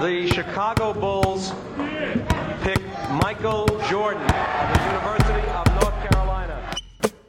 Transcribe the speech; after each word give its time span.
The 0.00 0.26
Chicago 0.34 0.92
Bulls 0.92 1.52
pick 2.62 2.80
Michael 3.22 3.66
Jordan 3.88 4.22
of 4.22 4.28
the 4.72 4.80
University 4.90 5.48
of 5.50 5.66
North 5.80 5.94
Carolina. 6.10 6.56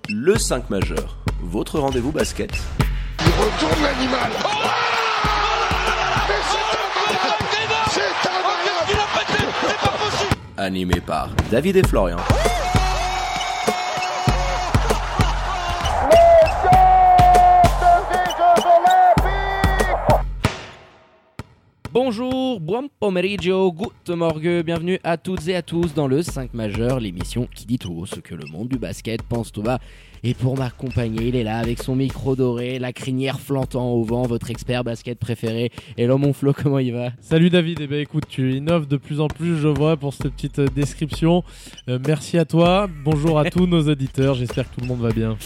Le 0.09 0.37
5 0.37 0.69
majeur, 0.69 1.17
votre 1.41 1.79
rendez-vous 1.79 2.11
basket. 2.11 2.51
Il 3.19 3.25
retourne 3.25 3.83
l'animal. 3.83 4.31
Oh 4.43 4.47
Mais 6.27 6.41
c'est 6.51 6.57
un 6.75 6.89
malade 6.99 7.39
C'est 7.91 8.29
un 8.29 8.39
malade 8.41 8.97
Animé 10.57 10.99
par 11.01 11.29
David 11.51 11.77
et 11.77 11.87
Florian. 11.87 12.17
Bonjour, 21.95 22.59
buon 22.59 22.89
pomeriggio, 22.99 23.71
good 23.71 24.17
morgue, 24.17 24.63
bienvenue 24.65 24.99
à 25.05 25.15
toutes 25.15 25.47
et 25.47 25.55
à 25.55 25.61
tous 25.61 25.93
dans 25.93 26.09
le 26.09 26.21
5 26.21 26.53
majeur, 26.53 26.99
l'émission 26.99 27.47
qui 27.55 27.65
dit 27.65 27.79
tout 27.79 27.93
haut 27.93 28.05
ce 28.05 28.19
que 28.19 28.35
le 28.35 28.43
monde 28.51 28.67
du 28.67 28.77
basket 28.77 29.23
pense 29.23 29.53
tout 29.53 29.61
bas. 29.61 29.79
Et 30.21 30.33
pour 30.33 30.57
m'accompagner, 30.57 31.29
il 31.29 31.37
est 31.37 31.45
là 31.45 31.57
avec 31.57 31.81
son 31.81 31.95
micro 31.95 32.35
doré, 32.35 32.79
la 32.79 32.91
crinière 32.91 33.39
flantant 33.39 33.93
au 33.93 34.03
vent, 34.03 34.23
votre 34.23 34.51
expert 34.51 34.83
basket 34.83 35.17
préféré. 35.17 35.71
Et 35.95 36.05
là 36.05 36.17
mon 36.17 36.33
Flo, 36.33 36.51
comment 36.51 36.79
il 36.79 36.91
va? 36.91 37.11
Salut 37.21 37.49
David, 37.49 37.79
eh 37.79 37.87
ben 37.87 38.01
écoute, 38.01 38.25
tu 38.27 38.55
innoves 38.55 38.89
de 38.89 38.97
plus 38.97 39.21
en 39.21 39.29
plus, 39.29 39.57
je 39.57 39.69
vois, 39.69 39.95
pour 39.95 40.13
cette 40.13 40.33
petite 40.33 40.59
euh, 40.59 40.67
description. 40.67 41.45
Euh, 41.87 41.97
merci 42.05 42.37
à 42.37 42.43
toi, 42.43 42.89
bonjour 43.05 43.39
à 43.39 43.45
tous 43.49 43.67
nos 43.67 43.87
auditeurs, 43.87 44.35
j'espère 44.35 44.69
que 44.69 44.75
tout 44.75 44.81
le 44.81 44.87
monde 44.87 44.99
va 44.99 45.13
bien. 45.13 45.37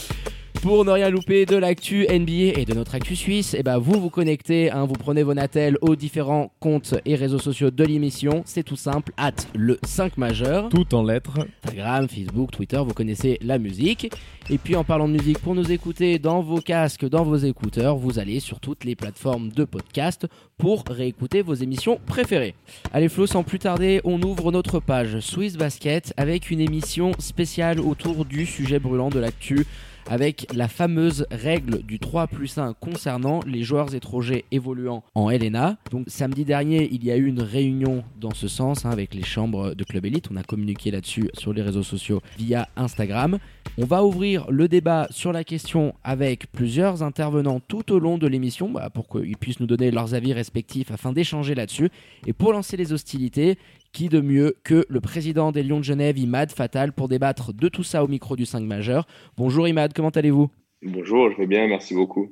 Pour 0.61 0.83
ne 0.83 0.91
rien 0.91 1.09
louper 1.09 1.45
de 1.45 1.55
l'actu 1.55 2.05
NBA 2.09 2.59
et 2.59 2.65
de 2.65 2.73
notre 2.73 2.93
actu 2.93 3.15
suisse, 3.15 3.53
et 3.53 3.63
ben 3.63 3.77
vous 3.77 3.97
vous 3.97 4.09
connectez, 4.09 4.69
hein, 4.69 4.83
vous 4.83 4.93
prenez 4.93 5.23
vos 5.23 5.33
natels 5.33 5.77
aux 5.79 5.95
différents 5.95 6.51
comptes 6.59 6.95
et 7.05 7.15
réseaux 7.15 7.39
sociaux 7.39 7.71
de 7.71 7.83
l'émission. 7.85 8.43
C'est 8.45 8.63
tout 8.63 8.75
simple, 8.75 9.13
at 9.15 9.31
le 9.55 9.79
5 9.83 10.17
majeur. 10.17 10.67
Tout 10.67 10.93
en 10.93 11.03
lettres. 11.03 11.39
Instagram, 11.63 12.09
Facebook, 12.09 12.51
Twitter, 12.51 12.81
vous 12.85 12.93
connaissez 12.93 13.39
la 13.41 13.57
musique. 13.57 14.11
Et 14.49 14.57
puis 14.57 14.75
en 14.75 14.83
parlant 14.83 15.07
de 15.07 15.13
musique, 15.13 15.39
pour 15.39 15.55
nous 15.55 15.71
écouter 15.71 16.19
dans 16.19 16.41
vos 16.41 16.59
casques, 16.59 17.07
dans 17.07 17.23
vos 17.23 17.37
écouteurs, 17.37 17.95
vous 17.95 18.19
allez 18.19 18.41
sur 18.41 18.59
toutes 18.59 18.83
les 18.83 18.97
plateformes 18.97 19.49
de 19.49 19.63
podcast 19.63 20.27
pour 20.57 20.83
réécouter 20.89 21.41
vos 21.41 21.53
émissions 21.53 22.01
préférées. 22.05 22.53
Allez 22.91 23.07
Flo, 23.07 23.27
sans 23.27 23.43
plus 23.43 23.59
tarder, 23.59 24.01
on 24.03 24.21
ouvre 24.21 24.51
notre 24.51 24.81
page 24.81 25.21
Swiss 25.21 25.55
Basket 25.55 26.13
avec 26.17 26.51
une 26.51 26.59
émission 26.59 27.13
spéciale 27.17 27.79
autour 27.79 28.25
du 28.25 28.45
sujet 28.45 28.79
brûlant 28.79 29.09
de 29.09 29.19
l'actu 29.19 29.65
avec 30.09 30.47
la 30.53 30.67
fameuse 30.67 31.25
règle 31.29 31.83
du 31.83 31.99
3 31.99 32.27
plus 32.27 32.57
1 32.57 32.73
concernant 32.73 33.41
les 33.45 33.63
joueurs 33.63 33.93
étrangers 33.93 34.43
évoluant 34.51 35.03
en 35.13 35.29
LNA. 35.29 35.77
Donc 35.91 36.05
samedi 36.07 36.45
dernier, 36.45 36.89
il 36.91 37.05
y 37.05 37.11
a 37.11 37.15
eu 37.15 37.27
une 37.27 37.41
réunion 37.41 38.03
dans 38.19 38.33
ce 38.33 38.47
sens 38.47 38.85
hein, 38.85 38.89
avec 38.89 39.13
les 39.13 39.23
chambres 39.23 39.75
de 39.75 39.83
Club 39.83 40.05
Elite. 40.05 40.29
On 40.31 40.35
a 40.35 40.43
communiqué 40.43 40.89
là-dessus 40.89 41.29
sur 41.37 41.53
les 41.53 41.61
réseaux 41.61 41.83
sociaux 41.83 42.21
via 42.39 42.67
Instagram. 42.75 43.37
On 43.77 43.85
va 43.85 44.03
ouvrir 44.03 44.49
le 44.49 44.67
débat 44.67 45.07
sur 45.11 45.31
la 45.31 45.43
question 45.43 45.93
avec 46.03 46.51
plusieurs 46.51 47.03
intervenants 47.03 47.59
tout 47.59 47.93
au 47.93 47.99
long 47.99 48.17
de 48.17 48.27
l'émission 48.27 48.69
bah, 48.69 48.89
pour 48.89 49.07
qu'ils 49.07 49.37
puissent 49.37 49.59
nous 49.59 49.67
donner 49.67 49.91
leurs 49.91 50.15
avis 50.15 50.33
respectifs 50.33 50.91
afin 50.91 51.13
d'échanger 51.13 51.53
là-dessus. 51.53 51.89
Et 52.25 52.33
pour 52.33 52.51
lancer 52.51 52.77
les 52.77 52.93
hostilités, 52.93 53.57
qui 53.91 54.09
de 54.09 54.21
mieux 54.21 54.55
que 54.63 54.85
le 54.89 55.01
président 55.01 55.51
des 55.51 55.63
Lions 55.63 55.79
de 55.79 55.83
Genève, 55.83 56.17
Imad 56.17 56.51
Fatal, 56.51 56.93
pour 56.93 57.07
débattre 57.07 57.53
de 57.53 57.67
tout 57.67 57.83
ça 57.83 58.03
au 58.03 58.07
micro 58.07 58.35
du 58.35 58.45
5 58.45 58.61
majeur? 58.61 59.07
Bonjour 59.37 59.67
Imad, 59.67 59.93
comment 59.93 60.09
allez-vous? 60.09 60.49
Bonjour, 60.81 61.31
je 61.31 61.37
vais 61.37 61.47
bien, 61.47 61.67
merci 61.67 61.93
beaucoup. 61.93 62.31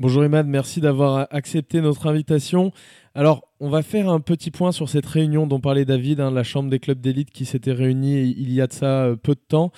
Bonjour 0.00 0.24
Imad, 0.24 0.46
merci 0.46 0.80
d'avoir 0.80 1.28
accepté 1.30 1.80
notre 1.80 2.06
invitation. 2.06 2.72
Alors, 3.14 3.48
on 3.60 3.68
va 3.68 3.82
faire 3.82 4.08
un 4.08 4.20
petit 4.20 4.50
point 4.50 4.72
sur 4.72 4.88
cette 4.88 5.04
réunion 5.04 5.46
dont 5.46 5.60
parlait 5.60 5.84
David, 5.84 6.20
hein, 6.20 6.30
la 6.30 6.42
chambre 6.42 6.70
des 6.70 6.78
clubs 6.78 7.00
d'élite 7.00 7.30
qui 7.30 7.44
s'était 7.44 7.72
réunie 7.72 8.34
il 8.38 8.52
y 8.52 8.60
a 8.60 8.66
de 8.66 8.72
ça 8.72 9.04
euh, 9.04 9.16
peu 9.16 9.34
de 9.34 9.40
temps. 9.46 9.72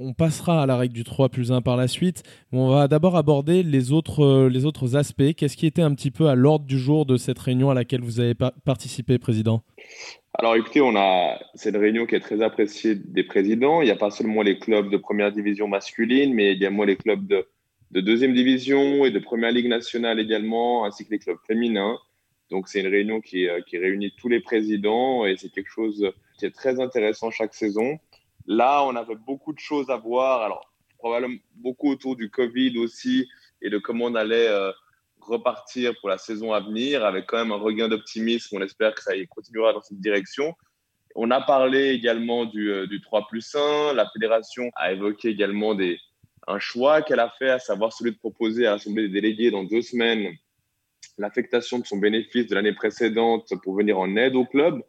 On 0.00 0.12
passera 0.12 0.62
à 0.62 0.66
la 0.66 0.76
règle 0.76 0.94
du 0.94 1.02
3 1.02 1.28
plus 1.28 1.50
1 1.50 1.60
par 1.60 1.76
la 1.76 1.88
suite. 1.88 2.22
On 2.52 2.68
va 2.68 2.86
d'abord 2.86 3.16
aborder 3.16 3.64
les 3.64 3.90
autres, 3.90 4.24
euh, 4.24 4.48
les 4.48 4.64
autres 4.64 4.94
aspects. 4.94 5.34
Qu'est-ce 5.36 5.56
qui 5.56 5.66
était 5.66 5.82
un 5.82 5.92
petit 5.92 6.12
peu 6.12 6.28
à 6.28 6.36
l'ordre 6.36 6.66
du 6.66 6.78
jour 6.78 7.04
de 7.04 7.16
cette 7.16 7.40
réunion 7.40 7.68
à 7.68 7.74
laquelle 7.74 8.02
vous 8.02 8.20
avez 8.20 8.34
participé, 8.64 9.18
Président? 9.18 9.64
Alors 10.34 10.54
écoutez, 10.54 10.80
on 10.80 10.94
a 10.94 11.40
cette 11.54 11.74
réunion 11.74 12.06
qui 12.06 12.14
est 12.14 12.20
très 12.20 12.42
appréciée 12.42 12.94
des 12.94 13.24
présidents. 13.24 13.82
Il 13.82 13.86
n'y 13.86 13.90
a 13.90 13.96
pas 13.96 14.12
seulement 14.12 14.42
les 14.42 14.60
clubs 14.60 14.88
de 14.88 14.96
première 14.96 15.32
division 15.32 15.66
masculine, 15.66 16.32
mais 16.32 16.52
également 16.52 16.84
les 16.84 16.96
clubs 16.96 17.26
de, 17.26 17.48
de 17.90 18.00
deuxième 18.00 18.34
division 18.34 19.04
et 19.04 19.10
de 19.10 19.18
première 19.18 19.50
ligue 19.50 19.68
nationale 19.68 20.20
également, 20.20 20.84
ainsi 20.84 21.06
que 21.06 21.10
les 21.10 21.18
clubs 21.18 21.38
féminins. 21.48 21.98
Donc 22.50 22.68
c'est 22.68 22.80
une 22.80 22.86
réunion 22.86 23.20
qui, 23.20 23.48
euh, 23.48 23.60
qui, 23.66 23.78
réunit 23.78 24.12
tous 24.16 24.28
les 24.28 24.40
présidents 24.40 25.26
et 25.26 25.36
c'est 25.36 25.50
quelque 25.50 25.70
chose 25.70 26.08
qui 26.38 26.46
est 26.46 26.54
très 26.54 26.80
intéressant 26.80 27.32
chaque 27.32 27.54
saison. 27.54 27.98
Là, 28.48 28.82
on 28.82 28.96
avait 28.96 29.14
beaucoup 29.14 29.52
de 29.52 29.58
choses 29.60 29.90
à 29.90 29.96
voir. 29.96 30.42
Alors 30.42 30.72
probablement 30.98 31.38
beaucoup 31.54 31.90
autour 31.90 32.16
du 32.16 32.28
Covid 32.28 32.76
aussi 32.78 33.28
et 33.62 33.70
de 33.70 33.78
comment 33.78 34.06
on 34.06 34.14
allait 34.16 34.48
euh, 34.48 34.72
repartir 35.20 35.94
pour 36.00 36.08
la 36.08 36.18
saison 36.18 36.52
à 36.52 36.60
venir 36.60 37.04
avec 37.04 37.26
quand 37.26 37.36
même 37.36 37.52
un 37.52 37.56
regain 37.56 37.88
d'optimisme. 37.88 38.56
On 38.56 38.62
espère 38.62 38.94
que 38.94 39.02
ça 39.02 39.12
continuera 39.30 39.72
dans 39.72 39.82
cette 39.82 40.00
direction. 40.00 40.54
On 41.14 41.30
a 41.30 41.40
parlé 41.40 41.90
également 41.90 42.46
du, 42.46 42.72
euh, 42.72 42.86
du 42.86 43.00
3 43.00 43.28
plus 43.28 43.54
1. 43.54 43.92
La 43.92 44.08
fédération 44.10 44.70
a 44.74 44.92
évoqué 44.92 45.28
également 45.28 45.76
un 46.48 46.58
choix 46.58 47.02
qu'elle 47.02 47.20
a 47.20 47.32
fait, 47.38 47.50
à 47.50 47.58
savoir 47.58 47.92
celui 47.92 48.12
de 48.12 48.18
proposer 48.18 48.66
à 48.66 48.72
l'Assemblée 48.72 49.08
des 49.08 49.20
délégués 49.20 49.50
dans 49.50 49.64
deux 49.64 49.82
semaines 49.82 50.34
l'affectation 51.18 51.78
de 51.78 51.86
son 51.86 51.98
bénéfice 51.98 52.46
de 52.46 52.54
l'année 52.54 52.72
précédente 52.72 53.52
pour 53.62 53.74
venir 53.74 53.98
en 53.98 54.16
aide 54.16 54.36
au 54.36 54.44
club, 54.44 54.82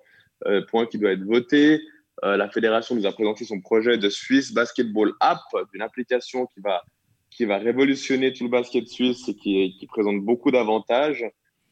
euh, 0.46 0.62
point 0.70 0.86
qui 0.86 0.98
doit 0.98 1.12
être 1.12 1.24
voté. 1.24 1.82
Euh, 2.24 2.38
la 2.38 2.50
fédération 2.50 2.96
nous 2.96 3.06
a 3.06 3.12
présenté 3.12 3.46
son 3.46 3.62
projet 3.62 3.98
de 3.98 4.10
Swiss 4.10 4.54
Basketball 4.54 5.14
App, 5.20 5.42
d'une 5.72 5.82
application 5.82 6.46
qui 6.48 6.60
va 6.60 6.84
qui 7.30 7.46
va 7.46 7.58
révolutionner 7.58 8.34
tout 8.34 8.44
le 8.44 8.50
basket 8.50 8.88
suisse 8.88 9.28
et 9.30 9.36
qui, 9.36 9.76
qui 9.80 9.88
présente 9.88 10.22
beaucoup 10.22 10.52
d'avantages. 10.52 11.26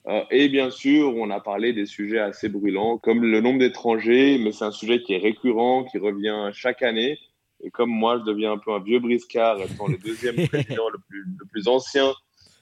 Euh, 0.08 0.24
et 0.32 0.48
bien 0.48 0.70
sûr, 0.70 1.14
on 1.16 1.30
a 1.30 1.42
parlé 1.42 1.74
des 1.74 1.86
sujets 1.86 2.20
assez 2.20 2.48
brûlants, 2.48 2.98
comme 2.98 3.24
le 3.24 3.42
nombre 3.42 3.60
d'étrangers, 3.60 4.38
mais 4.38 4.52
c'est 4.52 4.64
un 4.64 4.72
sujet 4.72 5.02
qui 5.02 5.14
est 5.14 5.18
récurrent, 5.18 5.84
qui 5.84 5.98
revient 5.98 6.52
chaque 6.54 6.82
année. 6.84 7.20
Et 7.62 7.72
comme 7.72 7.90
moi, 7.90 8.20
je 8.20 8.24
deviens 8.24 8.54
un 8.54 8.58
peu 8.58 8.72
un 8.72 8.80
vieux 8.80 9.00
briscard, 9.00 9.60
étant 9.62 9.88
le 9.88 9.98
deuxième 9.98 10.36
président 10.48 10.90
le 10.90 11.00
plus, 11.10 11.26
le 11.38 11.46
plus 11.46 11.68
ancien, 11.68 12.14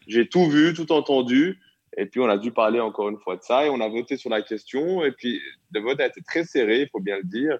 j'ai 0.07 0.27
tout 0.27 0.49
vu, 0.49 0.73
tout 0.73 0.91
entendu. 0.91 1.59
Et 1.97 2.07
puis, 2.07 2.19
on 2.19 2.27
a 2.27 2.37
dû 2.37 2.51
parler 2.51 2.79
encore 2.79 3.09
une 3.09 3.19
fois 3.19 3.35
de 3.35 3.43
ça 3.43 3.65
et 3.65 3.69
on 3.69 3.79
a 3.81 3.87
voté 3.87 4.17
sur 4.17 4.29
la 4.29 4.41
question. 4.41 5.05
Et 5.05 5.11
puis, 5.11 5.39
le 5.71 5.81
vote 5.81 5.99
a 5.99 6.07
été 6.07 6.21
très 6.21 6.43
serré, 6.43 6.81
il 6.81 6.89
faut 6.89 6.99
bien 6.99 7.17
le 7.17 7.23
dire. 7.23 7.59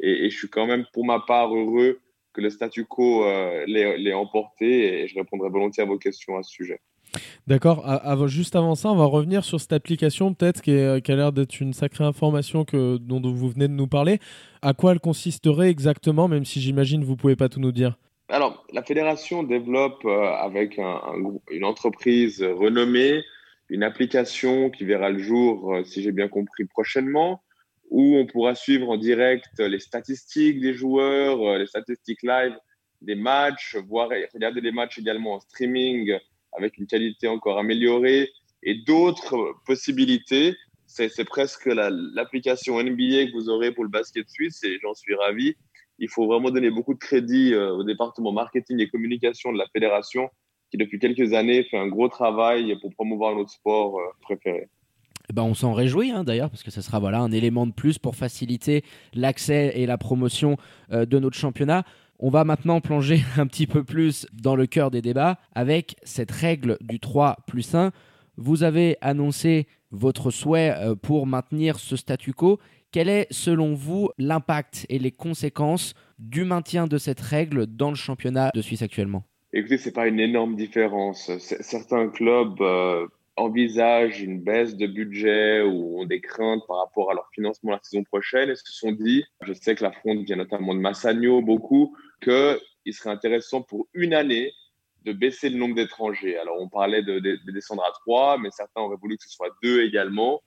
Et, 0.00 0.26
et 0.26 0.30
je 0.30 0.36
suis 0.36 0.48
quand 0.48 0.66
même, 0.66 0.84
pour 0.92 1.04
ma 1.04 1.20
part, 1.20 1.54
heureux 1.54 2.00
que 2.32 2.40
le 2.40 2.50
statu 2.50 2.84
quo 2.84 3.24
euh, 3.24 3.64
l'ait 3.66 4.14
emporté 4.14 5.02
et 5.02 5.08
je 5.08 5.14
répondrai 5.14 5.50
volontiers 5.50 5.82
à 5.82 5.86
vos 5.86 5.98
questions 5.98 6.36
à 6.36 6.42
ce 6.42 6.50
sujet. 6.50 6.80
D'accord. 7.46 7.84
Juste 8.26 8.56
avant 8.56 8.74
ça, 8.74 8.90
on 8.90 8.96
va 8.96 9.04
revenir 9.04 9.44
sur 9.44 9.60
cette 9.60 9.74
application 9.74 10.32
peut-être 10.32 10.62
qui, 10.62 10.72
qui, 11.02 11.12
a 11.12 11.16
l'air 11.16 11.32
d'être 11.32 11.60
une 11.60 11.74
sacrée 11.74 12.04
information 12.04 12.64
que, 12.64 12.96
dont 12.96 13.20
vous 13.20 13.50
venez 13.50 13.68
de 13.68 13.74
nous 13.74 13.86
parler. 13.86 14.18
À 14.62 14.72
quoi 14.72 14.92
elle 14.92 15.00
consisterait 15.00 15.68
exactement, 15.68 16.26
même 16.26 16.46
si 16.46 16.58
j'imagine 16.60 17.04
vous 17.04 17.16
pouvez 17.16 17.36
pas 17.36 17.50
tout 17.50 17.60
nous 17.60 17.72
dire? 17.72 17.98
Alors, 18.28 18.64
la 18.72 18.82
fédération 18.82 19.42
développe 19.42 20.06
euh, 20.06 20.32
avec 20.32 20.78
un, 20.78 21.02
une 21.50 21.64
entreprise 21.64 22.42
renommée 22.42 23.22
une 23.72 23.82
application 23.82 24.68
qui 24.68 24.84
verra 24.84 25.08
le 25.08 25.18
jour, 25.18 25.74
euh, 25.74 25.84
si 25.84 26.02
j'ai 26.02 26.12
bien 26.12 26.28
compris, 26.28 26.66
prochainement 26.66 27.42
où 27.92 28.16
on 28.16 28.26
pourra 28.26 28.54
suivre 28.54 28.88
en 28.88 28.96
direct 28.96 29.58
les 29.58 29.78
statistiques 29.78 30.60
des 30.60 30.72
joueurs, 30.72 31.42
euh, 31.46 31.58
les 31.58 31.66
statistiques 31.66 32.22
live 32.22 32.56
des 33.02 33.14
matchs, 33.14 33.76
voir 33.86 34.08
regarder 34.32 34.62
les 34.62 34.72
matchs 34.72 34.98
également 34.98 35.34
en 35.34 35.40
streaming 35.40 36.16
avec 36.52 36.78
une 36.78 36.86
qualité 36.86 37.28
encore 37.28 37.58
améliorée 37.58 38.30
et 38.62 38.76
d'autres 38.86 39.54
possibilités. 39.66 40.54
C'est 40.86 41.24
presque 41.24 41.66
l'application 41.66 42.82
NBA 42.82 43.26
que 43.26 43.32
vous 43.32 43.48
aurez 43.50 43.72
pour 43.72 43.84
le 43.84 43.90
basket 43.90 44.28
suisse 44.28 44.62
et 44.64 44.78
j'en 44.82 44.94
suis 44.94 45.14
ravi. 45.14 45.54
Il 45.98 46.08
faut 46.08 46.26
vraiment 46.26 46.50
donner 46.50 46.70
beaucoup 46.70 46.94
de 46.94 46.98
crédit 46.98 47.52
euh, 47.52 47.72
au 47.72 47.84
département 47.84 48.32
marketing 48.32 48.80
et 48.80 48.88
communication 48.88 49.52
de 49.52 49.58
la 49.58 49.66
fédération 49.72 50.30
qui 50.70 50.78
depuis 50.78 50.98
quelques 50.98 51.34
années 51.34 51.64
fait 51.64 51.76
un 51.76 51.88
gros 51.88 52.08
travail 52.08 52.74
pour 52.80 52.94
promouvoir 52.94 53.34
notre 53.36 53.50
sport 53.50 53.98
euh, 53.98 54.04
préféré. 54.22 54.68
Eh 55.32 55.34
ben, 55.34 55.44
on 55.44 55.54
s'en 55.54 55.72
réjouit 55.72 56.10
hein, 56.10 56.24
d'ailleurs 56.24 56.50
parce 56.50 56.62
que 56.62 56.70
ce 56.70 56.82
sera 56.82 56.98
voilà, 56.98 57.20
un 57.20 57.32
élément 57.32 57.66
de 57.66 57.72
plus 57.72 57.98
pour 57.98 58.16
faciliter 58.16 58.84
l'accès 59.14 59.72
et 59.76 59.86
la 59.86 59.96
promotion 59.96 60.58
euh, 60.92 61.06
de 61.06 61.18
notre 61.18 61.38
championnat. 61.38 61.84
On 62.18 62.28
va 62.28 62.44
maintenant 62.44 62.82
plonger 62.82 63.22
un 63.38 63.46
petit 63.46 63.66
peu 63.66 63.82
plus 63.82 64.26
dans 64.34 64.56
le 64.56 64.66
cœur 64.66 64.90
des 64.90 65.00
débats 65.00 65.38
avec 65.54 65.96
cette 66.02 66.30
règle 66.30 66.76
du 66.82 67.00
3 67.00 67.38
plus 67.46 67.74
1. 67.74 67.92
Vous 68.36 68.62
avez 68.62 68.98
annoncé 69.00 69.68
votre 69.90 70.30
souhait 70.30 70.74
euh, 70.76 70.94
pour 70.94 71.26
maintenir 71.26 71.78
ce 71.78 71.96
statu 71.96 72.34
quo. 72.34 72.58
Quel 72.90 73.08
est 73.08 73.26
selon 73.30 73.72
vous 73.72 74.10
l'impact 74.18 74.84
et 74.90 74.98
les 74.98 75.12
conséquences 75.12 75.94
du 76.18 76.44
maintien 76.44 76.86
de 76.86 76.98
cette 76.98 77.20
règle 77.20 77.66
dans 77.66 77.88
le 77.88 77.96
championnat 77.96 78.50
de 78.54 78.60
Suisse 78.60 78.82
actuellement? 78.82 79.24
Écoutez, 79.54 79.78
ce 79.78 79.88
n'est 79.88 79.94
pas 79.94 80.08
une 80.08 80.20
énorme 80.20 80.56
différence. 80.56 81.30
Certains 81.38 82.10
clubs 82.10 82.60
euh, 82.60 83.06
envisagent 83.36 84.20
une 84.20 84.42
baisse 84.42 84.76
de 84.76 84.86
budget 84.86 85.62
ou 85.62 86.00
ont 86.00 86.04
des 86.04 86.20
craintes 86.20 86.62
par 86.68 86.78
rapport 86.78 87.10
à 87.10 87.14
leur 87.14 87.28
financement 87.34 87.72
la 87.72 87.80
saison 87.82 88.04
prochaine 88.04 88.50
et 88.50 88.56
se 88.56 88.72
sont 88.72 88.92
dit, 88.92 89.24
je 89.42 89.52
sais 89.52 89.74
que 89.74 89.82
la 89.82 89.92
fronde 89.92 90.24
vient 90.24 90.36
notamment 90.36 90.74
de 90.74 90.80
Massagno 90.80 91.40
beaucoup, 91.40 91.96
qu'il 92.22 92.58
serait 92.92 93.10
intéressant 93.10 93.62
pour 93.62 93.88
une 93.94 94.12
année 94.12 94.52
de 95.04 95.12
baisser 95.12 95.48
le 95.48 95.58
nombre 95.58 95.74
d'étrangers. 95.74 96.36
Alors 96.36 96.60
on 96.60 96.68
parlait 96.68 97.02
de, 97.02 97.18
descendre 97.50 97.84
à 97.84 97.92
trois, 97.92 98.38
mais 98.38 98.50
certains 98.50 98.82
auraient 98.82 98.96
voulu 99.00 99.16
que 99.16 99.24
ce 99.24 99.30
soit 99.30 99.50
deux 99.62 99.82
également. 99.82 100.42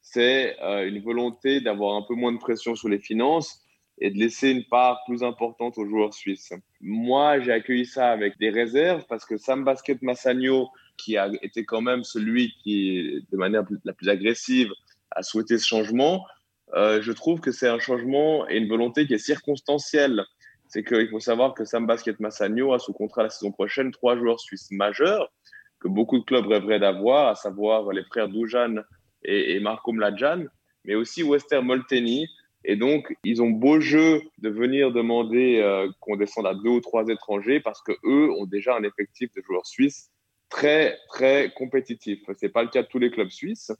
C'est 0.00 0.56
euh, 0.62 0.88
une 0.88 1.00
volonté 1.00 1.60
d'avoir 1.60 1.94
un 1.96 2.02
peu 2.02 2.14
moins 2.14 2.32
de 2.32 2.38
pression 2.38 2.74
sur 2.74 2.88
les 2.88 2.98
finances 2.98 3.62
et 4.00 4.10
de 4.10 4.18
laisser 4.18 4.50
une 4.50 4.64
part 4.64 5.00
plus 5.06 5.22
importante 5.22 5.76
aux 5.76 5.86
joueurs 5.86 6.14
suisses. 6.14 6.54
Moi, 6.80 7.40
j'ai 7.40 7.52
accueilli 7.52 7.84
ça 7.84 8.10
avec 8.10 8.38
des 8.38 8.48
réserves 8.48 9.04
parce 9.08 9.26
que 9.26 9.36
Sam 9.36 9.62
Basket 9.62 10.00
Massagno, 10.00 10.70
qui 11.00 11.16
a 11.16 11.30
été 11.42 11.64
quand 11.64 11.80
même 11.80 12.04
celui 12.04 12.52
qui, 12.62 13.24
de 13.30 13.36
manière 13.36 13.64
la 13.84 13.92
plus 13.92 14.08
agressive, 14.08 14.72
a 15.10 15.22
souhaité 15.22 15.58
ce 15.58 15.66
changement, 15.66 16.26
euh, 16.74 17.02
je 17.02 17.12
trouve 17.12 17.40
que 17.40 17.50
c'est 17.50 17.68
un 17.68 17.78
changement 17.78 18.48
et 18.48 18.56
une 18.56 18.68
volonté 18.68 19.06
qui 19.06 19.14
est 19.14 19.18
circonstancielle. 19.18 20.22
C'est 20.68 20.84
qu'il 20.84 21.08
faut 21.08 21.20
savoir 21.20 21.54
que 21.54 21.64
Sam 21.64 21.86
Basket 21.86 22.20
Massagno 22.20 22.72
a 22.72 22.78
sous 22.78 22.92
contrat 22.92 23.24
la 23.24 23.30
saison 23.30 23.50
prochaine 23.50 23.90
trois 23.90 24.16
joueurs 24.16 24.38
suisses 24.38 24.70
majeurs 24.70 25.32
que 25.80 25.88
beaucoup 25.88 26.18
de 26.18 26.24
clubs 26.24 26.46
rêveraient 26.46 26.78
d'avoir, 26.78 27.28
à 27.28 27.34
savoir 27.34 27.90
les 27.92 28.04
frères 28.04 28.28
Dujan 28.28 28.76
et, 29.24 29.56
et 29.56 29.60
Marco 29.60 29.92
Mladjan, 29.92 30.44
mais 30.84 30.94
aussi 30.94 31.22
Wester 31.22 31.60
Molteni, 31.62 32.28
et 32.64 32.76
donc, 32.76 33.16
ils 33.24 33.42
ont 33.42 33.50
beau 33.50 33.80
jeu 33.80 34.20
de 34.38 34.50
venir 34.50 34.92
demander 34.92 35.60
euh, 35.62 35.88
qu'on 36.00 36.16
descende 36.16 36.46
à 36.46 36.54
deux 36.54 36.70
ou 36.70 36.80
trois 36.80 37.06
étrangers 37.08 37.60
parce 37.60 37.80
que 37.82 37.92
eux 38.04 38.30
ont 38.38 38.44
déjà 38.44 38.76
un 38.76 38.82
effectif 38.82 39.32
de 39.34 39.42
joueurs 39.42 39.66
suisses 39.66 40.09
très, 40.50 40.98
très 41.08 41.50
compétitif. 41.56 42.20
Ce 42.26 42.44
n'est 42.44 42.52
pas 42.52 42.62
le 42.62 42.68
cas 42.68 42.82
de 42.82 42.88
tous 42.88 42.98
les 42.98 43.10
clubs 43.10 43.30
suisses. 43.30 43.72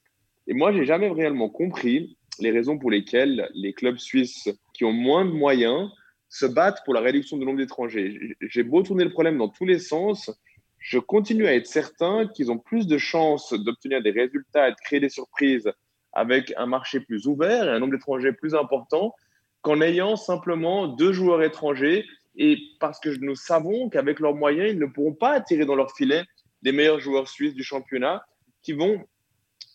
Et 0.46 0.54
moi, 0.54 0.72
j'ai 0.72 0.86
jamais 0.86 1.10
réellement 1.10 1.50
compris 1.50 2.16
les 2.38 2.50
raisons 2.50 2.78
pour 2.78 2.90
lesquelles 2.90 3.50
les 3.52 3.74
clubs 3.74 3.98
suisses 3.98 4.48
qui 4.72 4.84
ont 4.84 4.92
moins 4.92 5.24
de 5.24 5.30
moyens 5.30 5.90
se 6.30 6.46
battent 6.46 6.82
pour 6.84 6.94
la 6.94 7.00
réduction 7.00 7.36
du 7.36 7.44
nombre 7.44 7.58
d'étrangers. 7.58 8.36
J'ai 8.40 8.62
beau 8.62 8.82
tourner 8.82 9.04
le 9.04 9.10
problème 9.10 9.36
dans 9.36 9.48
tous 9.48 9.66
les 9.66 9.80
sens, 9.80 10.30
je 10.78 10.98
continue 10.98 11.46
à 11.46 11.54
être 11.54 11.66
certain 11.66 12.26
qu'ils 12.26 12.50
ont 12.50 12.58
plus 12.58 12.86
de 12.86 12.96
chances 12.96 13.52
d'obtenir 13.52 14.02
des 14.02 14.10
résultats 14.10 14.68
et 14.68 14.70
de 14.72 14.76
créer 14.82 15.00
des 15.00 15.10
surprises 15.10 15.70
avec 16.12 16.52
un 16.56 16.66
marché 16.66 17.00
plus 17.00 17.26
ouvert 17.26 17.64
et 17.64 17.70
un 17.70 17.78
nombre 17.78 17.92
d'étrangers 17.92 18.32
plus 18.32 18.54
important 18.54 19.14
qu'en 19.60 19.80
ayant 19.82 20.16
simplement 20.16 20.88
deux 20.88 21.12
joueurs 21.12 21.42
étrangers. 21.42 22.06
Et 22.36 22.58
parce 22.80 22.98
que 22.98 23.10
nous 23.20 23.36
savons 23.36 23.90
qu'avec 23.90 24.20
leurs 24.20 24.34
moyens, 24.34 24.70
ils 24.72 24.78
ne 24.78 24.86
pourront 24.86 25.12
pas 25.12 25.32
attirer 25.32 25.66
dans 25.66 25.74
leur 25.74 25.92
filet 25.94 26.24
les 26.62 26.72
meilleurs 26.72 27.00
joueurs 27.00 27.28
suisses 27.28 27.54
du 27.54 27.62
championnat 27.62 28.24
qui 28.62 28.72
vont 28.72 29.04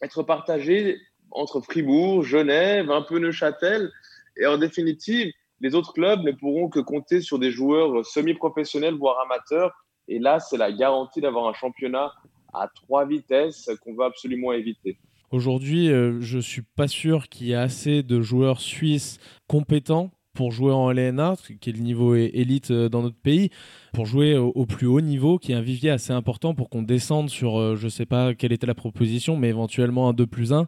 être 0.01 0.23
partagés 0.23 0.97
entre 1.31 1.61
Fribourg, 1.61 2.23
Genève, 2.23 2.91
un 2.91 3.01
peu 3.01 3.19
Neuchâtel. 3.19 3.91
Et 4.37 4.45
en 4.45 4.57
définitive, 4.57 5.31
les 5.61 5.75
autres 5.75 5.93
clubs 5.93 6.21
ne 6.21 6.31
pourront 6.31 6.69
que 6.69 6.79
compter 6.79 7.21
sur 7.21 7.39
des 7.39 7.51
joueurs 7.51 8.05
semi-professionnels, 8.05 8.95
voire 8.95 9.19
amateurs. 9.25 9.71
Et 10.07 10.19
là, 10.19 10.39
c'est 10.39 10.57
la 10.57 10.71
garantie 10.71 11.21
d'avoir 11.21 11.47
un 11.47 11.53
championnat 11.53 12.13
à 12.53 12.67
trois 12.67 13.05
vitesses 13.05 13.69
qu'on 13.83 13.95
veut 13.95 14.05
absolument 14.05 14.53
éviter. 14.53 14.97
Aujourd'hui, 15.31 15.89
euh, 15.89 16.21
je 16.21 16.39
suis 16.39 16.61
pas 16.61 16.87
sûr 16.87 17.27
qu'il 17.27 17.47
y 17.47 17.51
ait 17.51 17.55
assez 17.55 18.03
de 18.03 18.21
joueurs 18.21 18.61
suisses 18.61 19.17
compétents 19.47 20.11
pour 20.35 20.51
jouer 20.51 20.71
en 20.71 20.91
LNA, 20.91 21.35
qui 21.59 21.69
est 21.69 21.73
le 21.73 21.79
niveau 21.81 22.15
élite 22.15 22.69
euh, 22.69 22.89
dans 22.89 23.01
notre 23.01 23.15
pays, 23.15 23.49
pour 23.93 24.05
jouer 24.05 24.37
au, 24.37 24.65
plus 24.65 24.85
haut 24.85 25.01
niveau, 25.01 25.39
qui 25.39 25.53
est 25.53 25.55
un 25.55 25.61
vivier 25.61 25.89
assez 25.89 26.13
important 26.13 26.53
pour 26.53 26.69
qu'on 26.69 26.83
descende 26.83 27.29
sur, 27.29 27.59
euh, 27.59 27.75
je 27.75 27.87
sais 27.87 28.05
pas 28.05 28.35
quelle 28.35 28.51
était 28.51 28.67
la 28.67 28.75
proposition, 28.75 29.37
mais 29.37 29.49
éventuellement 29.49 30.09
un 30.09 30.13
2 30.13 30.27
plus 30.27 30.53
1 30.53 30.67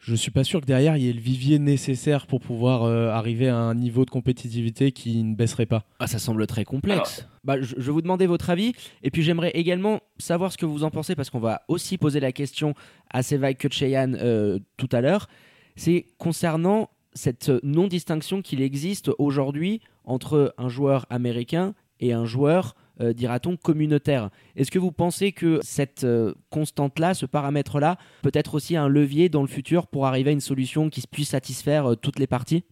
je 0.00 0.14
suis 0.14 0.30
pas 0.30 0.44
sûr 0.44 0.60
que 0.60 0.66
derrière 0.66 0.96
il 0.96 1.02
y 1.02 1.08
ait 1.08 1.12
le 1.12 1.20
vivier 1.20 1.58
nécessaire 1.58 2.26
pour 2.26 2.40
pouvoir 2.40 2.84
euh, 2.84 3.10
arriver 3.10 3.48
à 3.48 3.56
un 3.56 3.74
niveau 3.74 4.04
de 4.04 4.10
compétitivité 4.10 4.92
qui 4.92 5.22
ne 5.24 5.34
baisserait 5.34 5.66
pas. 5.66 5.84
Ah, 5.98 6.06
ça 6.06 6.18
semble 6.18 6.46
très 6.46 6.64
complexe. 6.64 7.26
Bah, 7.44 7.60
je, 7.60 7.74
vais 7.74 7.92
vous 7.92 8.02
demander 8.02 8.26
votre 8.26 8.50
avis 8.50 8.74
et 9.02 9.10
puis 9.10 9.22
j'aimerais 9.22 9.50
également 9.50 10.00
savoir 10.18 10.52
ce 10.52 10.58
que 10.58 10.66
vous 10.66 10.84
en 10.84 10.90
pensez 10.90 11.14
parce 11.14 11.30
qu'on 11.30 11.40
va 11.40 11.62
aussi 11.68 11.98
poser 11.98 12.20
la 12.20 12.32
question 12.32 12.74
à 13.10 13.22
Kutcheyan 13.54 14.14
euh, 14.14 14.58
tout 14.76 14.88
à 14.92 15.00
l'heure. 15.00 15.28
C'est 15.76 16.06
concernant 16.18 16.90
cette 17.18 17.50
non-distinction 17.62 18.42
qu'il 18.42 18.62
existe 18.62 19.10
aujourd'hui 19.18 19.80
entre 20.04 20.54
un 20.56 20.68
joueur 20.68 21.04
américain 21.10 21.74
et 22.00 22.12
un 22.12 22.24
joueur 22.24 22.76
euh, 23.00 23.12
dira-t-on, 23.12 23.56
communautaire. 23.56 24.30
Est-ce 24.56 24.70
que 24.70 24.78
vous 24.78 24.92
pensez 24.92 25.32
que 25.32 25.60
cette 25.62 26.04
euh, 26.04 26.34
constante-là, 26.50 27.14
ce 27.14 27.26
paramètre-là, 27.26 27.96
peut 28.22 28.30
être 28.34 28.54
aussi 28.54 28.76
un 28.76 28.88
levier 28.88 29.28
dans 29.28 29.42
le 29.42 29.48
futur 29.48 29.86
pour 29.86 30.06
arriver 30.06 30.30
à 30.30 30.32
une 30.32 30.40
solution 30.40 30.90
qui 30.90 31.02
puisse 31.06 31.30
satisfaire 31.30 31.92
euh, 31.92 31.94
toutes 31.96 32.18
les 32.18 32.26
parties? 32.26 32.64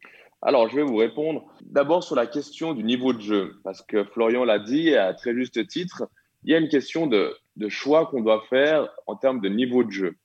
Alors, 0.43 0.69
je 0.69 0.77
vais 0.77 0.83
vous 0.83 0.97
répondre 0.97 1.45
d'abord 1.65 2.03
sur 2.03 2.17
la 2.17 2.27
question 2.27 2.73
du 2.75 2.83
niveau 2.83 3.13
de 3.13 3.21
jeu, 3.21 3.55
parce 3.65 3.83
que 3.83 4.05
Florian 4.05 4.45
l'a 4.45 4.59
dit 4.59 4.95
à 4.95 5.15
très 5.15 5.35
juste 5.35 5.67
titre, 5.67 6.09
il 6.45 6.53
y 6.53 6.55
a 6.55 6.59
une 6.59 6.69
question 6.69 7.07
de, 7.07 7.37
de 7.57 7.69
choix 7.69 8.07
qu'on 8.07 8.23
doit 8.23 8.45
faire 8.49 8.89
en 9.07 9.17
termes 9.17 9.41
de 9.41 9.49
niveau 9.49 9.83
de 9.83 9.91
jeu. 9.91 10.17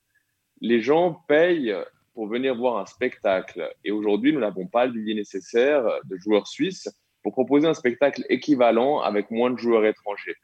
Les 0.62 0.82
gens 0.82 1.24
payent 1.28 1.76
pour 2.14 2.28
venir 2.28 2.56
voir 2.56 2.78
un 2.78 2.86
spectacle, 2.86 3.74
et 3.84 3.92
aujourd'hui, 3.92 4.34
nous 4.34 4.40
n'avons 4.40 4.68
pas 4.68 4.86
le 4.86 4.94
billet 4.94 5.16
nécessaire 5.16 5.84
de 6.04 6.18
joueurs 6.18 6.48
suisses 6.48 6.90
pour 7.24 7.34
proposer 7.34 7.68
un 7.68 7.74
spectacle 7.74 8.26
équivalent 8.30 9.00
avec 9.00 9.32
moins 9.32 9.52
de 9.52 9.58
joueurs 9.58 9.86
étrangers. 9.86 10.36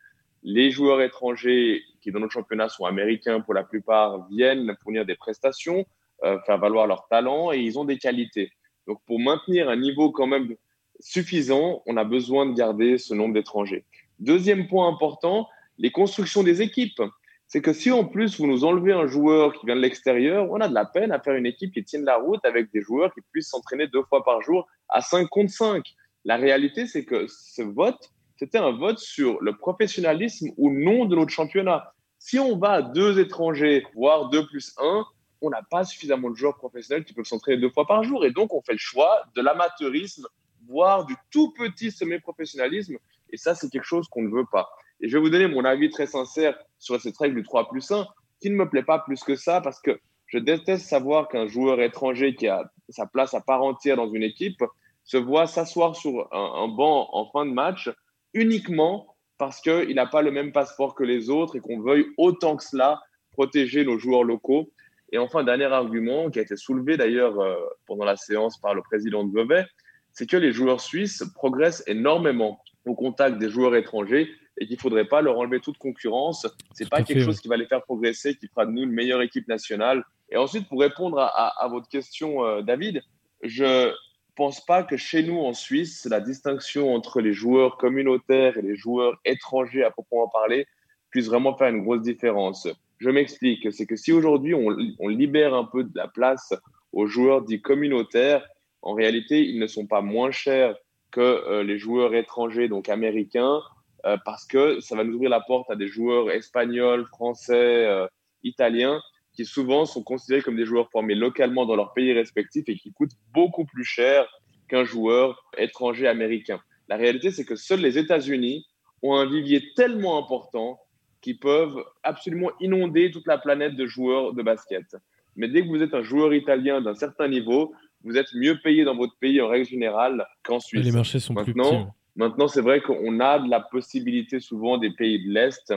Les 0.44 0.72
joueurs 0.72 1.02
étrangers 1.02 1.84
qui 2.02 2.12
dans 2.12 2.20
notre 2.20 2.34
championnat 2.34 2.70
sont 2.70 2.86
américains 2.86 3.42
pour 3.42 3.54
la 3.54 3.64
plupart 3.64 4.28
viennent 4.30 4.76
fournir 4.82 5.06
des 5.06 5.16
prestations, 5.16 5.86
euh, 6.24 6.40
faire 6.46 6.58
valoir 6.58 6.88
leur 6.88 7.08
talent 7.10 7.52
et 7.52 7.60
ils 7.60 7.78
ont 7.78 7.86
des 7.86 7.98
qualités. 7.98 8.52
Donc 8.86 9.02
pour 9.06 9.20
maintenir 9.20 9.70
un 9.70 9.76
niveau 9.76 10.12
quand 10.12 10.28
même 10.28 10.56
suffisant, 11.00 11.84
on 11.86 11.98
a 11.98 12.04
besoin 12.04 12.46
de 12.46 12.54
garder 12.54 12.98
ce 12.98 13.14
nombre 13.14 13.34
d'étrangers. 13.34 13.84
Deuxième 14.20 14.68
point 14.68 14.88
important, 14.88 15.48
les 15.78 15.92
constructions 15.92 16.44
des 16.44 16.62
équipes. 16.62 17.02
C'est 17.48 17.62
que 17.62 17.72
si 17.72 17.92
en 17.92 18.04
plus 18.04 18.40
vous 18.40 18.48
nous 18.48 18.66
enlevez 18.66 18.92
un 18.92 19.08
joueur 19.08 19.54
qui 19.54 19.66
vient 19.66 19.76
de 19.76 19.82
l'extérieur, 19.82 20.52
on 20.52 20.60
a 20.60 20.68
de 20.68 20.74
la 20.74 20.86
peine 20.86 21.14
à 21.14 21.20
faire 21.20 21.36
une 21.36 21.46
équipe 21.46 21.74
qui 21.74 21.84
tienne 21.84 22.04
la 22.04 22.18
route 22.18 22.44
avec 22.44 22.72
des 22.74 22.82
joueurs 22.82 23.14
qui 23.14 23.22
puissent 23.32 23.50
s'entraîner 23.50 23.88
deux 23.88 24.04
fois 24.04 24.24
par 24.26 24.42
jour 24.42 24.68
à 24.90 25.00
5 25.00 25.30
contre 25.30 25.52
5. 25.52 25.84
La 26.26 26.36
réalité, 26.36 26.88
c'est 26.88 27.06
que 27.06 27.26
ce 27.30 27.62
vote, 27.62 28.12
c'était 28.36 28.58
un 28.58 28.72
vote 28.72 29.00
sur 29.00 29.42
le 29.42 29.56
professionnalisme 29.56 30.50
ou 30.58 30.72
non 30.72 31.06
de 31.06 31.16
notre 31.16 31.32
championnat. 31.32 31.94
Si 32.20 32.38
on 32.38 32.58
va 32.58 32.72
à 32.72 32.82
deux 32.82 33.18
étrangers, 33.18 33.86
voire 33.96 34.30
deux 34.30 34.46
plus 34.46 34.76
un, 34.80 35.06
on 35.42 35.50
n'a 35.50 35.62
pas 35.70 35.86
suffisamment 35.86 36.30
de 36.30 36.36
joueurs 36.36 36.58
professionnels 36.58 37.06
qui 37.06 37.14
peuvent 37.14 37.26
s'entraîner 37.26 37.62
deux 37.62 37.70
fois 37.70 37.88
par 37.88 38.04
jour. 38.04 38.26
Et 38.26 38.32
donc, 38.32 38.54
on 38.54 38.62
fait 38.62 38.74
le 38.74 38.78
choix 38.78 39.24
de 39.36 39.42
l'amateurisme, 39.42 40.28
voire 40.68 41.06
du 41.06 41.16
tout 41.32 41.54
petit 41.54 41.92
semi-professionnalisme. 41.92 42.98
Et 43.30 43.38
ça, 43.38 43.56
c'est 43.56 43.70
quelque 43.70 43.86
chose 43.86 44.08
qu'on 44.10 44.24
ne 44.24 44.30
veut 44.30 44.48
pas. 44.52 44.70
Et 45.00 45.08
je 45.08 45.18
vais 45.18 45.22
vous 45.22 45.30
donner 45.30 45.48
mon 45.48 45.64
avis 45.64 45.90
très 45.90 46.08
sincère 46.08 46.58
sur 46.80 47.00
cette 47.02 47.18
règle 47.18 47.36
du 47.36 47.44
3 47.44 47.70
plus 47.70 47.92
1, 47.92 48.08
qui 48.42 48.50
ne 48.50 48.56
me 48.56 48.70
plaît 48.70 48.84
pas 48.84 49.00
plus 49.00 49.24
que 49.24 49.36
ça, 49.36 49.62
parce 49.62 49.80
que 49.80 50.00
je 50.28 50.38
déteste 50.38 50.86
savoir 50.86 51.30
qu'un 51.30 51.48
joueur 51.48 51.82
étranger 51.82 52.36
qui 52.36 52.48
a 52.48 52.72
sa 52.90 53.06
place 53.06 53.34
à 53.34 53.42
part 53.42 53.64
entière 53.64 53.98
dans 53.98 54.12
une 54.12 54.24
équipe 54.24 54.64
se 55.04 55.18
voit 55.18 55.48
s'asseoir 55.48 55.96
sur 55.96 56.28
un, 56.34 56.68
banc 56.68 57.10
en 57.14 57.30
fin 57.32 57.46
de 57.46 57.52
match 57.52 57.90
uniquement 58.34 59.16
parce 59.38 59.62
qu'il 59.62 59.96
n'a 59.96 60.06
pas 60.06 60.22
le 60.22 60.32
même 60.32 60.52
passeport 60.52 60.96
que 60.96 61.04
les 61.04 61.30
autres 61.30 61.56
et 61.56 61.60
qu'on 61.60 61.80
veuille 61.80 62.08
autant 62.18 62.58
que 62.58 62.64
cela 62.64 63.02
protéger 63.32 63.86
nos 63.86 63.98
joueurs 63.98 64.24
locaux. 64.24 64.72
Et 65.12 65.18
enfin, 65.18 65.44
dernier 65.44 65.66
argument 65.66 66.30
qui 66.30 66.40
a 66.40 66.42
été 66.42 66.58
soulevé 66.58 66.98
d'ailleurs 66.98 67.40
euh, 67.40 67.56
pendant 67.86 68.04
la 68.04 68.18
séance 68.18 68.58
par 68.58 68.74
le 68.74 68.82
président 68.82 69.24
de 69.24 69.34
Vevey, 69.34 69.66
c'est 70.12 70.28
que 70.28 70.36
les 70.36 70.52
joueurs 70.52 70.82
suisses 70.82 71.24
progressent 71.36 71.84
énormément 71.88 72.60
au 72.86 72.96
contact 72.96 73.38
des 73.38 73.50
joueurs 73.50 73.76
étrangers 73.76 74.30
et 74.58 74.66
qu'il 74.66 74.76
ne 74.76 74.82
faudrait 74.82 75.06
pas 75.06 75.22
leur 75.22 75.38
enlever 75.38 75.60
toute 75.60 75.78
concurrence. 75.78 76.48
Ce 76.74 76.84
n'est 76.84 76.90
pas 76.90 77.04
quelque 77.04 77.24
chose 77.24 77.40
qui 77.40 77.48
va 77.48 77.58
les 77.58 77.68
faire 77.68 77.84
progresser, 77.84 78.36
qui 78.36 78.48
fera 78.48 78.66
de 78.66 78.72
nous 78.72 78.84
une 78.84 78.92
meilleure 78.92 79.22
équipe 79.22 79.48
nationale. 79.48 80.04
Et 80.30 80.38
ensuite, 80.38 80.68
pour 80.68 80.80
répondre 80.82 81.20
à, 81.20 81.68
votre 81.70 81.88
question, 81.88 82.44
euh, 82.44 82.62
David, 82.62 83.02
je, 83.44 83.94
pense 84.38 84.64
pas 84.64 84.84
que 84.84 84.96
chez 84.96 85.24
nous 85.24 85.40
en 85.40 85.54
Suisse, 85.54 86.06
la 86.10 86.22
distinction 86.22 86.94
entre 86.94 87.20
les 87.20 87.34
joueurs 87.34 87.78
communautaires 87.78 88.56
et 88.56 88.62
les 88.62 88.76
joueurs 88.76 89.20
étrangers 89.26 89.84
à 89.84 89.90
proprement 89.90 90.30
parler 90.30 90.68
puisse 91.10 91.26
vraiment 91.26 91.58
faire 91.58 91.70
une 91.70 91.82
grosse 91.82 92.04
différence. 92.04 92.68
Je 93.00 93.10
m'explique, 93.10 93.72
c'est 93.74 93.88
que 93.88 93.96
si 93.96 94.14
aujourd'hui 94.14 94.54
on, 94.54 95.08
libère 95.08 95.56
un 95.56 95.64
peu 95.66 95.84
de 95.84 95.92
la 95.96 96.08
place 96.08 96.54
aux 96.94 97.08
joueurs 97.08 97.42
dits 97.42 97.62
communautaires, 97.62 98.48
en 98.84 98.94
réalité, 98.94 99.44
ils 99.44 99.60
ne 99.60 99.68
sont 99.68 99.88
pas 99.88 100.02
moins 100.02 100.32
chers 100.32 100.76
que 101.12 101.20
euh, 101.20 101.64
les 101.64 101.80
joueurs 101.80 102.14
étrangers, 102.14 102.68
donc 102.68 102.90
américains, 102.90 103.62
euh, 104.08 104.18
parce 104.24 104.46
que 104.46 104.80
ça 104.80 104.96
va 104.96 105.04
nous 105.04 105.16
ouvrir 105.16 105.30
la 105.30 105.42
porte 105.42 105.70
à 105.70 105.76
des 105.76 105.88
joueurs 105.88 106.32
espagnols, 106.32 107.06
français, 107.08 107.86
euh, 107.86 108.08
italiens, 108.44 109.02
qui 109.34 109.46
souvent 109.46 109.86
sont 109.86 110.02
considérés 110.02 110.42
comme 110.42 110.56
des 110.56 110.66
joueurs 110.66 110.90
formés 110.92 111.14
localement 111.14 111.66
dans 111.66 111.76
leur 111.76 111.94
pays 111.94 112.14
respectif 112.14 112.64
et 112.68 112.76
qui 112.76 112.94
coûtent 112.94 113.18
beaucoup 113.34 113.66
plus 113.66 113.84
cher 113.84 114.26
qu'un 114.70 114.86
joueur 114.86 115.44
étranger 115.58 116.08
américain. 116.08 116.60
La 116.88 116.96
réalité, 116.96 117.32
c'est 117.32 117.44
que 117.44 117.56
seuls 117.56 117.82
les 117.82 117.98
États-Unis 117.98 118.66
ont 119.02 119.16
un 119.16 119.26
vivier 119.30 119.74
tellement 119.76 120.18
important 120.18 120.80
qui 121.22 121.34
peuvent 121.34 121.84
absolument 122.04 122.52
inonder 122.62 123.12
toute 123.12 123.28
la 123.28 123.38
planète 123.38 123.76
de 123.76 123.86
joueurs 123.86 124.34
de 124.34 124.42
basket. 124.42 124.96
Mais 125.36 125.50
dès 125.50 125.64
que 125.64 125.68
vous 125.68 125.84
êtes 125.84 125.94
un 125.94 126.02
joueur 126.02 126.34
italien 126.34 126.82
d'un 126.82 126.96
certain 126.96 127.28
niveau, 127.28 127.74
vous 128.04 128.18
êtes 128.18 128.34
mieux 128.34 128.58
payé 128.64 128.86
dans 128.86 128.96
votre 128.96 129.18
pays 129.20 129.42
en 129.42 129.50
règle 129.50 129.68
générale 129.68 130.26
qu'en 130.44 130.60
Suisse. 130.60 130.86
Les 130.86 130.92
marchés 130.92 131.20
sont 131.20 131.34
maintenant, 131.34 131.70
plus 131.70 131.78
petits. 131.78 131.92
Maintenant, 132.18 132.48
c'est 132.48 132.62
vrai 132.62 132.82
qu'on 132.82 133.20
a 133.20 133.38
de 133.38 133.48
la 133.48 133.60
possibilité 133.60 134.40
souvent 134.40 134.80
des 134.80 134.90
pays 134.90 135.24
de 135.24 135.32
l'Est, 135.32 135.72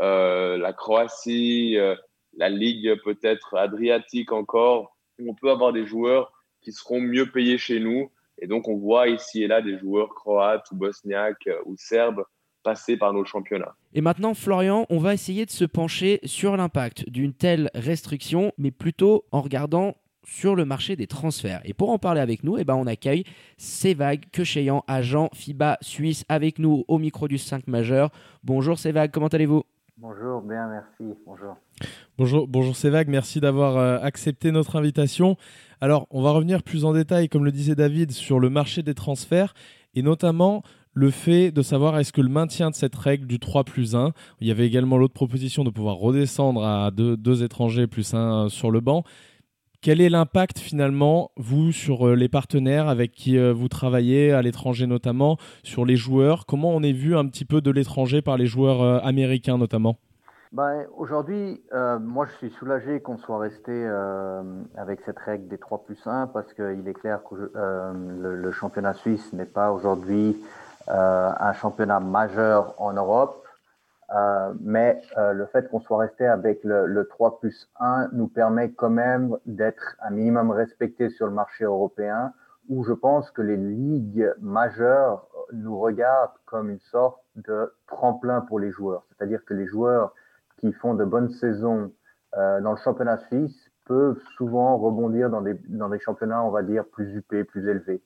euh, 0.00 0.56
la 0.56 0.72
Croatie, 0.72 1.76
euh, 1.76 1.96
la 2.36 2.48
Ligue 2.48 2.94
peut-être 3.02 3.56
adriatique 3.56 4.30
encore, 4.30 4.96
où 5.18 5.28
on 5.30 5.34
peut 5.34 5.50
avoir 5.50 5.72
des 5.72 5.86
joueurs 5.86 6.32
qui 6.62 6.72
seront 6.72 7.00
mieux 7.00 7.26
payés 7.26 7.58
chez 7.58 7.80
nous. 7.80 8.12
Et 8.38 8.46
donc, 8.46 8.68
on 8.68 8.76
voit 8.76 9.08
ici 9.08 9.42
et 9.42 9.48
là 9.48 9.62
des 9.62 9.78
joueurs 9.78 10.14
croates 10.14 10.70
ou 10.70 10.76
bosniaques 10.76 11.48
euh, 11.48 11.60
ou 11.66 11.74
serbes 11.76 12.24
passer 12.62 12.96
par 12.96 13.12
nos 13.12 13.24
championnats. 13.24 13.74
Et 13.92 14.00
maintenant, 14.00 14.34
Florian, 14.34 14.86
on 14.90 14.98
va 14.98 15.12
essayer 15.12 15.44
de 15.44 15.50
se 15.50 15.64
pencher 15.64 16.20
sur 16.24 16.56
l'impact 16.56 17.08
d'une 17.08 17.34
telle 17.34 17.70
restriction, 17.74 18.52
mais 18.58 18.70
plutôt 18.70 19.24
en 19.32 19.40
regardant 19.40 19.96
sur 20.24 20.54
le 20.54 20.64
marché 20.64 20.96
des 20.96 21.06
transferts. 21.06 21.60
Et 21.64 21.74
pour 21.74 21.90
en 21.90 21.98
parler 21.98 22.20
avec 22.20 22.44
nous, 22.44 22.58
eh 22.58 22.64
ben, 22.64 22.74
on 22.74 22.86
accueille 22.86 23.24
Sevag 23.56 24.26
Kecheyan, 24.32 24.84
agent 24.86 25.30
FIBA 25.34 25.78
Suisse, 25.80 26.24
avec 26.28 26.58
nous 26.58 26.84
au 26.88 26.98
micro 26.98 27.28
du 27.28 27.38
5 27.38 27.66
majeur. 27.66 28.10
Bonjour 28.44 28.78
Sevag, 28.78 29.10
comment 29.10 29.28
allez-vous? 29.28 29.64
Bonjour, 29.98 30.40
bien, 30.40 30.66
merci. 30.68 31.14
Bonjour. 31.26 31.56
Bonjour, 32.16 32.48
bonjour 32.48 32.74
Sevag, 32.74 33.08
merci 33.08 33.40
d'avoir 33.40 33.76
euh, 33.76 33.98
accepté 34.00 34.50
notre 34.50 34.76
invitation. 34.76 35.36
Alors, 35.80 36.06
on 36.10 36.22
va 36.22 36.30
revenir 36.30 36.62
plus 36.62 36.84
en 36.84 36.92
détail, 36.92 37.28
comme 37.28 37.44
le 37.44 37.52
disait 37.52 37.74
David, 37.74 38.12
sur 38.12 38.40
le 38.40 38.48
marché 38.48 38.82
des 38.82 38.94
transferts 38.94 39.54
et 39.94 40.02
notamment 40.02 40.62
le 40.92 41.10
fait 41.10 41.50
de 41.52 41.62
savoir 41.62 41.98
est-ce 41.98 42.12
que 42.12 42.20
le 42.20 42.28
maintien 42.28 42.70
de 42.70 42.74
cette 42.74 42.96
règle 42.96 43.26
du 43.26 43.38
3 43.38 43.64
plus 43.64 43.94
1, 43.94 44.12
il 44.40 44.48
y 44.48 44.50
avait 44.50 44.66
également 44.66 44.96
l'autre 44.96 45.14
proposition 45.14 45.64
de 45.64 45.70
pouvoir 45.70 45.96
redescendre 45.96 46.64
à 46.64 46.90
deux, 46.90 47.16
deux 47.16 47.42
étrangers 47.42 47.86
plus 47.86 48.12
un 48.14 48.48
sur 48.48 48.70
le 48.70 48.80
banc. 48.80 49.04
Quel 49.82 50.02
est 50.02 50.10
l'impact 50.10 50.58
finalement, 50.58 51.30
vous, 51.38 51.72
sur 51.72 52.06
euh, 52.06 52.14
les 52.14 52.28
partenaires 52.28 52.86
avec 52.86 53.12
qui 53.12 53.38
euh, 53.38 53.54
vous 53.54 53.68
travaillez, 53.68 54.30
à 54.30 54.42
l'étranger 54.42 54.86
notamment, 54.86 55.38
sur 55.62 55.86
les 55.86 55.96
joueurs? 55.96 56.44
Comment 56.44 56.68
on 56.68 56.82
est 56.82 56.92
vu 56.92 57.16
un 57.16 57.26
petit 57.26 57.46
peu 57.46 57.62
de 57.62 57.70
l'étranger 57.70 58.20
par 58.20 58.36
les 58.36 58.44
joueurs 58.44 58.82
euh, 58.82 58.98
américains 59.02 59.56
notamment? 59.56 59.96
Ben, 60.52 60.84
Aujourd'hui, 60.98 61.62
moi 62.02 62.26
je 62.26 62.32
suis 62.36 62.50
soulagé 62.58 63.00
qu'on 63.00 63.16
soit 63.16 63.38
resté 63.38 63.72
avec 64.76 64.98
cette 65.06 65.18
règle 65.20 65.46
des 65.46 65.58
3 65.58 65.84
plus 65.84 66.04
1 66.04 66.26
parce 66.26 66.52
qu'il 66.54 66.82
est 66.86 66.92
clair 66.92 67.20
que 67.22 67.36
le, 67.36 68.50
championnat 68.50 68.94
suisse 68.94 69.32
n'est 69.32 69.44
pas 69.44 69.70
aujourd'hui 69.70 70.36
un 70.88 71.52
championnat 71.52 72.00
majeur 72.00 72.74
en 72.78 72.92
Europe. 72.92 73.46
Euh, 74.12 74.52
mais 74.60 75.00
euh, 75.18 75.32
le 75.32 75.46
fait 75.46 75.68
qu'on 75.70 75.80
soit 75.80 75.98
resté 75.98 76.26
avec 76.26 76.64
le, 76.64 76.86
le, 76.86 77.06
3 77.06 77.38
plus 77.38 77.70
1 77.78 78.08
nous 78.12 78.26
permet 78.26 78.72
quand 78.72 78.90
même 78.90 79.36
d'être 79.46 79.96
un 80.02 80.10
minimum 80.10 80.50
respecté 80.50 81.10
sur 81.10 81.26
le 81.26 81.32
marché 81.32 81.64
européen, 81.64 82.32
où 82.68 82.82
je 82.82 82.92
pense 82.92 83.30
que 83.30 83.42
les 83.42 83.56
ligues 83.56 84.32
majeures 84.40 85.28
nous 85.52 85.78
regardent 85.78 86.38
comme 86.44 86.70
une 86.70 86.80
sorte 86.80 87.22
de 87.36 87.72
tremplin 87.86 88.40
pour 88.40 88.58
les 88.58 88.72
joueurs. 88.72 89.04
C'est-à-dire 89.10 89.44
que 89.44 89.54
les 89.54 89.66
joueurs 89.66 90.12
qui 90.58 90.72
font 90.72 90.94
de 90.94 91.04
bonnes 91.04 91.30
saisons 91.30 91.92
euh, 92.36 92.60
dans 92.60 92.72
le 92.72 92.78
championnat 92.78 93.18
suisse 93.28 93.70
peuvent 93.86 94.20
souvent 94.36 94.76
rebondir 94.76 95.30
dans 95.30 95.40
des, 95.40 95.54
dans 95.68 95.88
des 95.88 95.98
championnats, 96.00 96.44
on 96.44 96.50
va 96.50 96.62
dire, 96.62 96.84
plus 96.84 97.16
UP, 97.16 97.44
plus 97.44 97.68
élevés. 97.68 98.02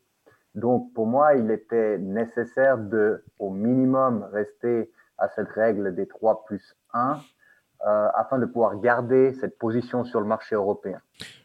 Donc, 0.55 0.93
pour 0.95 1.07
moi, 1.07 1.35
il 1.35 1.51
était 1.51 1.99
nécessaire 1.99 2.79
de, 2.79 3.25
au 3.39 3.51
minimum, 3.51 4.27
rester 4.33 4.91
à 5.19 5.29
cette 5.29 5.49
règle 5.49 5.95
des 5.95 6.07
3 6.07 6.45
plus 6.45 6.77
1 6.93 7.19
euh, 7.87 8.09
afin 8.15 8.39
de 8.39 8.47
pouvoir 8.47 8.81
garder 8.81 9.35
cette 9.35 9.59
position 9.59 10.05
sur 10.05 10.21
le 10.21 10.27
marché 10.27 10.55
européen. 10.55 11.01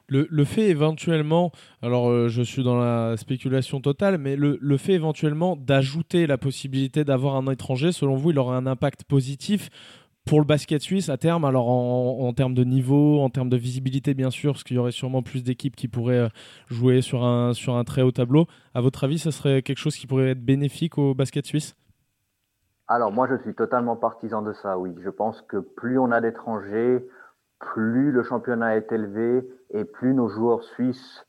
Le, 0.08 0.44
fait 0.44 0.70
éventuellement, 0.70 1.52
alors 1.84 2.10
euh, 2.10 2.30
je 2.30 2.42
suis 2.42 2.64
dans 2.64 2.80
la 2.80 3.16
spéculation 3.18 3.80
totale, 3.80 4.18
mais 4.18 4.36
le, 4.36 4.78
fait 4.78 4.94
éventuellement 4.94 5.56
d'ajouter 5.56 6.26
la 6.26 6.38
possibilité 6.38 7.04
d'avoir 7.04 7.36
un 7.36 7.46
étranger, 7.52 7.92
selon 7.92 8.16
vous, 8.16 8.32
il 8.32 8.40
aura 8.40 8.56
un 8.56 8.66
impact 8.66 9.04
positif 9.04 9.70
pour 10.26 10.40
le 10.40 10.46
basket 10.46 10.82
suisse 10.82 11.10
à 11.10 11.18
terme, 11.18 11.44
alors 11.44 11.70
en, 11.70 12.32
termes 12.34 12.54
de 12.54 12.64
niveau, 12.64 13.20
en 13.20 13.30
termes 13.30 13.50
de 13.50 13.58
visibilité 13.58 14.14
bien 14.14 14.30
sûr, 14.30 14.54
parce 14.54 14.64
qu'il 14.64 14.78
y 14.78 14.80
aurait 14.80 14.92
sûrement 14.92 15.22
plus 15.22 15.44
d'équipes 15.44 15.76
qui 15.76 15.88
pourraient 15.88 16.16
euh, 16.16 16.30
jouer 16.70 17.02
sur 17.02 17.24
un, 17.24 17.54
sur 17.54 17.76
un 17.76 17.84
très 17.84 18.02
haut 18.02 18.12
tableau. 18.12 18.48
À 18.74 18.82
votre 18.82 19.04
avis, 19.04 19.20
ce 19.20 19.32
serait 19.32 19.62
quelque 19.62 19.80
chose 19.80 19.96
qui 19.96 20.08
pourrait 20.08 20.30
être 20.30 20.44
bénéfique 20.44 20.98
au 20.98 21.14
basket 21.14 21.46
suisse? 21.46 21.76
Alors 22.90 23.12
moi, 23.12 23.28
je 23.28 23.36
suis 23.36 23.54
totalement 23.54 23.96
partisan 23.96 24.42
de 24.42 24.52
ça, 24.52 24.80
oui. 24.80 24.96
Je 25.00 25.12
pense 25.12 25.44
que 25.44 25.58
plus 25.58 26.00
on 26.00 26.12
a 26.12 26.22
d'étrangers, 26.22 27.08
plus 27.60 28.12
le 28.12 28.24
championnat 28.24 28.78
est 28.78 28.92
élevé 28.92 29.48
et 29.70 29.86
plus 29.86 30.16
nos 30.16 30.28
joueurs 30.28 30.64
suisses 30.64 31.24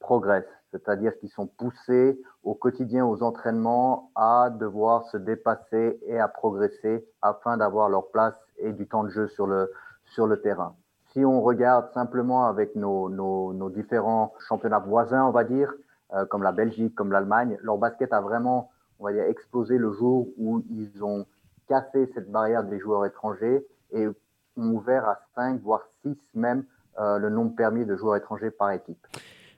progressent. 0.00 0.48
C'est-à-dire 0.70 1.16
qu'ils 1.18 1.28
sont 1.28 1.46
poussés 1.46 2.18
au 2.42 2.54
quotidien, 2.54 3.04
aux 3.04 3.22
entraînements, 3.22 4.10
à 4.16 4.48
devoir 4.50 5.04
se 5.04 5.18
dépasser 5.18 6.00
et 6.06 6.18
à 6.18 6.26
progresser 6.26 7.06
afin 7.20 7.58
d'avoir 7.58 7.90
leur 7.90 8.10
place 8.10 8.34
et 8.56 8.72
du 8.72 8.88
temps 8.88 9.04
de 9.04 9.10
jeu 9.10 9.28
sur 9.28 9.46
le, 9.46 9.70
sur 10.06 10.26
le 10.26 10.40
terrain. 10.40 10.74
Si 11.12 11.22
on 11.22 11.42
regarde 11.42 11.92
simplement 11.92 12.46
avec 12.46 12.74
nos, 12.76 13.10
nos, 13.10 13.52
nos 13.52 13.68
différents 13.68 14.32
championnats 14.48 14.80
voisins, 14.80 15.24
on 15.26 15.30
va 15.32 15.44
dire, 15.44 15.72
euh, 16.14 16.24
comme 16.24 16.42
la 16.42 16.52
Belgique, 16.52 16.94
comme 16.94 17.12
l'Allemagne, 17.12 17.58
leur 17.62 17.76
basket 17.76 18.12
a 18.12 18.22
vraiment 18.22 18.70
on 18.98 19.04
va 19.04 19.12
dire, 19.12 19.24
explosé 19.24 19.78
le 19.78 19.92
jour 19.92 20.28
où 20.36 20.62
ils 20.70 21.02
ont 21.02 21.26
cassé 21.68 22.08
cette 22.14 22.30
barrière 22.30 22.64
des 22.64 22.78
joueurs 22.78 23.06
étrangers 23.06 23.66
et 23.92 24.06
ont 24.06 24.14
ouvert 24.56 25.04
à 25.04 25.18
5, 25.34 25.60
voire 25.62 25.82
6 26.04 26.16
même, 26.34 26.64
euh, 27.00 27.18
le 27.18 27.30
nombre 27.30 27.54
permis 27.56 27.84
de 27.84 27.96
joueurs 27.96 28.16
étrangers 28.16 28.50
par 28.50 28.70
équipe. 28.72 28.98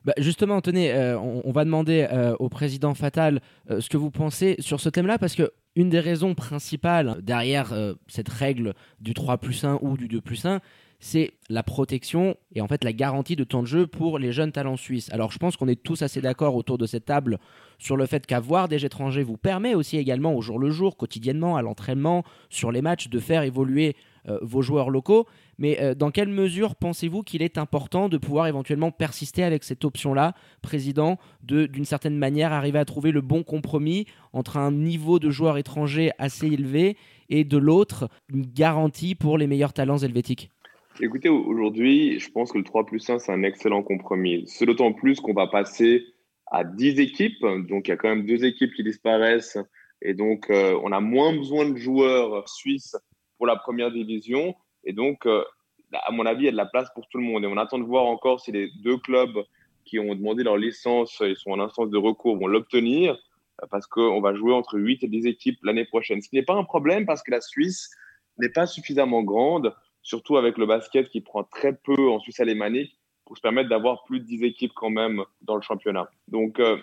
Bah 0.04 0.12
justement, 0.18 0.60
tenez, 0.60 0.94
euh, 0.94 1.18
on, 1.18 1.50
va 1.50 1.64
demander 1.64 2.06
euh, 2.12 2.36
au 2.38 2.48
président 2.48 2.94
Fatal 2.94 3.40
ce 3.68 3.88
que 3.88 3.96
vous 3.96 4.12
pensez 4.12 4.54
sur 4.60 4.80
ce 4.80 4.88
thème-là, 4.88 5.18
parce 5.18 5.34
que 5.34 5.50
une 5.74 5.90
des 5.90 6.00
raisons 6.00 6.34
principales 6.34 7.16
derrière 7.22 7.74
cette 8.06 8.28
règle 8.30 8.72
du 9.00 9.12
3 9.12 9.36
plus 9.36 9.64
1 9.64 9.80
ou 9.82 9.96
du 9.96 10.08
2 10.08 10.20
plus 10.22 10.46
1, 10.46 10.60
c'est 11.00 11.32
la 11.48 11.62
protection 11.62 12.36
et 12.54 12.60
en 12.60 12.68
fait 12.68 12.84
la 12.84 12.92
garantie 12.92 13.36
de 13.36 13.44
temps 13.44 13.62
de 13.62 13.66
jeu 13.66 13.86
pour 13.86 14.18
les 14.18 14.32
jeunes 14.32 14.52
talents 14.52 14.76
suisses. 14.76 15.10
Alors 15.12 15.30
je 15.30 15.38
pense 15.38 15.56
qu'on 15.56 15.68
est 15.68 15.82
tous 15.82 16.02
assez 16.02 16.20
d'accord 16.20 16.56
autour 16.56 16.78
de 16.78 16.86
cette 16.86 17.04
table 17.04 17.38
sur 17.78 17.96
le 17.96 18.06
fait 18.06 18.26
qu'avoir 18.26 18.68
des 18.68 18.84
étrangers 18.84 19.22
vous 19.22 19.36
permet 19.36 19.74
aussi 19.74 19.96
également 19.98 20.34
au 20.34 20.42
jour 20.42 20.58
le 20.58 20.70
jour, 20.70 20.96
quotidiennement, 20.96 21.56
à 21.56 21.62
l'entraînement, 21.62 22.24
sur 22.48 22.72
les 22.72 22.82
matchs, 22.82 23.08
de 23.08 23.18
faire 23.18 23.42
évoluer 23.42 23.96
euh, 24.28 24.38
vos 24.42 24.62
joueurs 24.62 24.90
locaux. 24.90 25.26
Mais 25.58 25.80
euh, 25.80 25.94
dans 25.94 26.10
quelle 26.10 26.28
mesure 26.28 26.74
pensez-vous 26.74 27.22
qu'il 27.22 27.42
est 27.42 27.58
important 27.58 28.08
de 28.08 28.18
pouvoir 28.18 28.46
éventuellement 28.46 28.90
persister 28.90 29.44
avec 29.44 29.62
cette 29.62 29.84
option-là, 29.84 30.34
président, 30.62 31.18
de 31.42 31.66
d'une 31.66 31.84
certaine 31.84 32.16
manière 32.16 32.52
arriver 32.52 32.78
à 32.78 32.84
trouver 32.84 33.12
le 33.12 33.20
bon 33.20 33.42
compromis 33.42 34.06
entre 34.32 34.56
un 34.56 34.72
niveau 34.72 35.18
de 35.18 35.30
joueurs 35.30 35.58
étrangers 35.58 36.10
assez 36.18 36.46
élevé 36.46 36.96
et 37.28 37.44
de 37.44 37.56
l'autre 37.58 38.08
une 38.28 38.46
garantie 38.46 39.14
pour 39.14 39.38
les 39.38 39.46
meilleurs 39.46 39.72
talents 39.72 39.98
helvétiques? 39.98 40.50
Écoutez, 40.98 41.28
aujourd'hui, 41.28 42.18
je 42.18 42.30
pense 42.30 42.52
que 42.52 42.56
le 42.56 42.64
3 42.64 42.86
plus 42.86 43.10
1, 43.10 43.18
c'est 43.18 43.30
un 43.30 43.42
excellent 43.42 43.82
compromis. 43.82 44.44
C'est 44.46 44.64
d'autant 44.64 44.94
plus 44.94 45.20
qu'on 45.20 45.34
va 45.34 45.46
passer 45.46 46.06
à 46.46 46.64
10 46.64 47.00
équipes. 47.00 47.44
Donc, 47.68 47.86
il 47.86 47.90
y 47.90 47.92
a 47.92 47.98
quand 47.98 48.08
même 48.08 48.24
deux 48.24 48.46
équipes 48.46 48.72
qui 48.72 48.82
disparaissent. 48.82 49.58
Et 50.00 50.14
donc, 50.14 50.48
euh, 50.48 50.78
on 50.82 50.92
a 50.92 51.00
moins 51.00 51.34
besoin 51.36 51.68
de 51.68 51.76
joueurs 51.76 52.48
suisses 52.48 52.96
pour 53.36 53.46
la 53.46 53.56
première 53.56 53.90
division. 53.90 54.54
Et 54.84 54.94
donc, 54.94 55.26
euh, 55.26 55.44
à 55.92 56.10
mon 56.12 56.24
avis, 56.24 56.44
il 56.44 56.46
y 56.46 56.48
a 56.48 56.52
de 56.52 56.56
la 56.56 56.64
place 56.64 56.88
pour 56.94 57.06
tout 57.08 57.18
le 57.18 57.24
monde. 57.24 57.44
Et 57.44 57.46
on 57.46 57.58
attend 57.58 57.78
de 57.78 57.84
voir 57.84 58.06
encore 58.06 58.40
si 58.40 58.50
les 58.50 58.70
deux 58.82 58.96
clubs 58.96 59.44
qui 59.84 59.98
ont 59.98 60.14
demandé 60.14 60.44
leur 60.44 60.56
licence, 60.56 61.18
ils 61.20 61.36
sont 61.36 61.50
en 61.50 61.60
instance 61.60 61.90
de 61.90 61.98
recours, 61.98 62.38
vont 62.38 62.46
l'obtenir. 62.46 63.18
Parce 63.70 63.86
qu'on 63.86 64.22
va 64.22 64.34
jouer 64.34 64.54
entre 64.54 64.78
8 64.78 65.04
et 65.04 65.08
10 65.08 65.26
équipes 65.26 65.58
l'année 65.62 65.84
prochaine. 65.84 66.22
Ce 66.22 66.30
qui 66.30 66.36
n'est 66.36 66.42
pas 66.42 66.54
un 66.54 66.64
problème 66.64 67.04
parce 67.04 67.22
que 67.22 67.32
la 67.32 67.42
Suisse 67.42 67.90
n'est 68.38 68.50
pas 68.50 68.66
suffisamment 68.66 69.22
grande 69.22 69.74
surtout 70.06 70.36
avec 70.36 70.56
le 70.56 70.66
basket 70.66 71.08
qui 71.08 71.20
prend 71.20 71.42
très 71.42 71.74
peu 71.74 72.08
en 72.10 72.20
Suisse 72.20 72.38
alémanique 72.38 72.96
pour 73.24 73.36
se 73.36 73.42
permettre 73.42 73.68
d'avoir 73.68 74.04
plus 74.04 74.20
de 74.20 74.24
10 74.24 74.44
équipes 74.44 74.72
quand 74.72 74.88
même 74.88 75.24
dans 75.42 75.56
le 75.56 75.62
championnat. 75.62 76.08
Donc, 76.28 76.60
euh, 76.60 76.76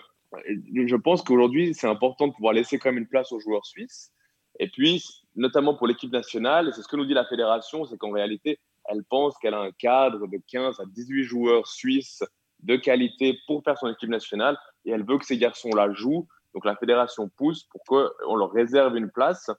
je 0.46 0.96
pense 0.96 1.22
qu'aujourd'hui, 1.22 1.72
c'est 1.72 1.86
important 1.86 2.28
de 2.28 2.34
pouvoir 2.34 2.52
laisser 2.52 2.78
quand 2.78 2.90
même 2.90 2.98
une 2.98 3.08
place 3.08 3.32
aux 3.32 3.40
joueurs 3.40 3.64
suisses. 3.64 4.12
Et 4.60 4.68
puis, 4.68 5.02
notamment 5.36 5.74
pour 5.74 5.86
l'équipe 5.86 6.12
nationale, 6.12 6.70
c'est 6.74 6.82
ce 6.82 6.88
que 6.88 6.96
nous 6.96 7.06
dit 7.06 7.14
la 7.14 7.24
fédération, 7.24 7.86
c'est 7.86 7.96
qu'en 7.96 8.10
réalité, 8.10 8.58
elle 8.90 9.02
pense 9.04 9.38
qu'elle 9.38 9.54
a 9.54 9.60
un 9.60 9.72
cadre 9.72 10.26
de 10.26 10.38
15 10.46 10.78
à 10.80 10.84
18 10.84 11.24
joueurs 11.24 11.66
suisses 11.66 12.22
de 12.62 12.76
qualité 12.76 13.38
pour 13.46 13.64
faire 13.64 13.78
son 13.78 13.88
équipe 13.88 14.10
nationale, 14.10 14.58
et 14.84 14.90
elle 14.90 15.04
veut 15.04 15.16
que 15.16 15.24
ces 15.24 15.38
garçons-là 15.38 15.94
jouent. 15.94 16.28
Donc 16.52 16.66
la 16.66 16.76
fédération 16.76 17.30
pousse 17.30 17.64
pour 17.64 17.82
qu'on 17.84 18.36
leur 18.36 18.52
réserve 18.52 18.96
une 18.96 19.10
place. 19.10 19.50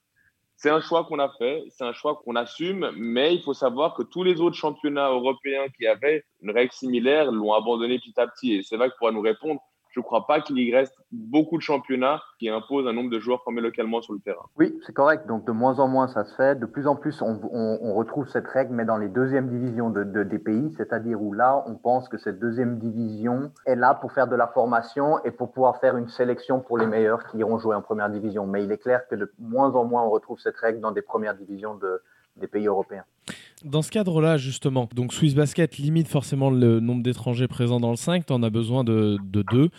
C'est 0.58 0.70
un 0.70 0.80
choix 0.80 1.04
qu'on 1.04 1.20
a 1.20 1.30
fait, 1.38 1.64
c'est 1.70 1.84
un 1.84 1.94
choix 1.94 2.16
qu'on 2.24 2.36
assume, 2.36 2.92
mais 2.96 3.36
il 3.36 3.42
faut 3.42 3.54
savoir 3.54 3.94
que 3.94 4.04
tous 4.04 4.24
les 4.24 4.40
autres 4.40 4.56
championnats 4.56 5.10
européens 5.10 5.68
qui 5.78 5.86
avaient 5.86 6.24
une 6.42 6.52
règle 6.52 6.72
similaire 6.72 7.32
l'ont 7.32 7.54
abandonné 7.54 8.00
petit 8.00 8.20
à 8.20 8.28
petit. 8.28 8.54
Et 8.56 8.64
c'est 8.64 8.78
vrai 8.78 8.90
que 8.90 8.96
pourra 8.98 9.12
nous 9.12 9.22
répondre, 9.22 9.60
je 9.96 10.02
ne 10.02 10.04
crois 10.04 10.28
pas 10.28 10.42
qu'il 10.42 10.60
y 10.60 10.75
reste 10.75 10.94
beaucoup 11.14 11.56
de 11.56 11.62
championnats 11.62 12.22
qui 12.38 12.50
imposent 12.50 12.86
un 12.86 12.92
nombre 12.92 13.10
de 13.10 13.18
joueurs 13.18 13.42
formés 13.44 13.62
localement 13.62 14.02
sur 14.02 14.12
le 14.12 14.20
terrain. 14.20 14.46
Oui, 14.58 14.78
c'est 14.86 14.92
correct. 14.92 15.25
Donc 15.25 15.46
de 15.46 15.54
moins 15.54 15.80
en 15.80 15.88
moins, 15.88 16.10
ça 16.10 16.25
se 16.25 16.36
fait. 16.36 16.60
De 16.60 16.66
plus 16.66 16.86
en 16.86 16.98
plus, 16.98 17.22
on, 17.22 17.94
retrouve 17.96 18.28
cette 18.28 18.48
règle, 18.48 18.74
mais 18.74 18.84
dans 18.84 18.98
les 18.98 19.08
deuxièmes 19.08 19.48
divisions 19.48 19.90
de, 19.90 20.04
des 20.24 20.40
pays, 20.40 20.74
c'est-à-dire 20.75 21.22
où 21.22 21.32
là, 21.32 21.64
on 21.66 21.75
pense 21.75 22.10
que 22.10 22.18
cette 22.18 22.40
deuxième 22.40 22.78
division 22.78 23.54
est 23.66 23.75
là 23.75 23.94
pour 23.94 24.12
faire 24.12 24.28
de 24.28 24.36
la 24.36 24.48
formation 24.48 25.24
et 25.24 25.32
pour 25.32 25.54
pouvoir 25.54 25.80
faire 25.80 25.96
une 25.96 26.10
sélection 26.10 26.60
pour 26.60 26.78
les 26.78 26.88
meilleurs 26.88 27.25
qui 27.28 27.38
iront 27.38 27.58
jouer 27.58 27.75
en 27.75 27.82
première 27.82 28.10
division. 28.10 28.46
Mais 28.46 28.66
il 28.66 28.72
est 28.74 28.78
clair 28.78 29.08
que 29.08 29.16
de 29.16 29.32
moins 29.40 29.74
en 29.75 29.86
moins, 29.86 30.04
on 30.04 30.10
retrouve 30.10 30.40
cette 30.40 30.58
règle 30.58 30.82
dans 30.82 30.92
des 30.92 31.02
premières 31.02 31.36
divisions 31.36 31.75
de, 31.75 32.02
Dans 33.63 33.82
ce 33.82 33.89
cadre-là, 33.89 34.38
justement, 34.38 34.88
donc 34.94 35.13
Swiss 35.13 35.34
Basket 35.34 35.77
limite 35.77 36.08
forcément 36.08 36.51
le 36.51 36.80
nombre 36.80 37.01
d'étrangers 37.01 37.48
présents 37.48 37.80
dans 37.80 37.89
le 37.89 37.96
5, 37.96 38.25
tu 38.25 38.34
en 38.34 38.44
as 38.44 38.50
besoin 38.50 38.84
de, 38.84 39.18
de 39.24 39.44
2. 39.51 39.70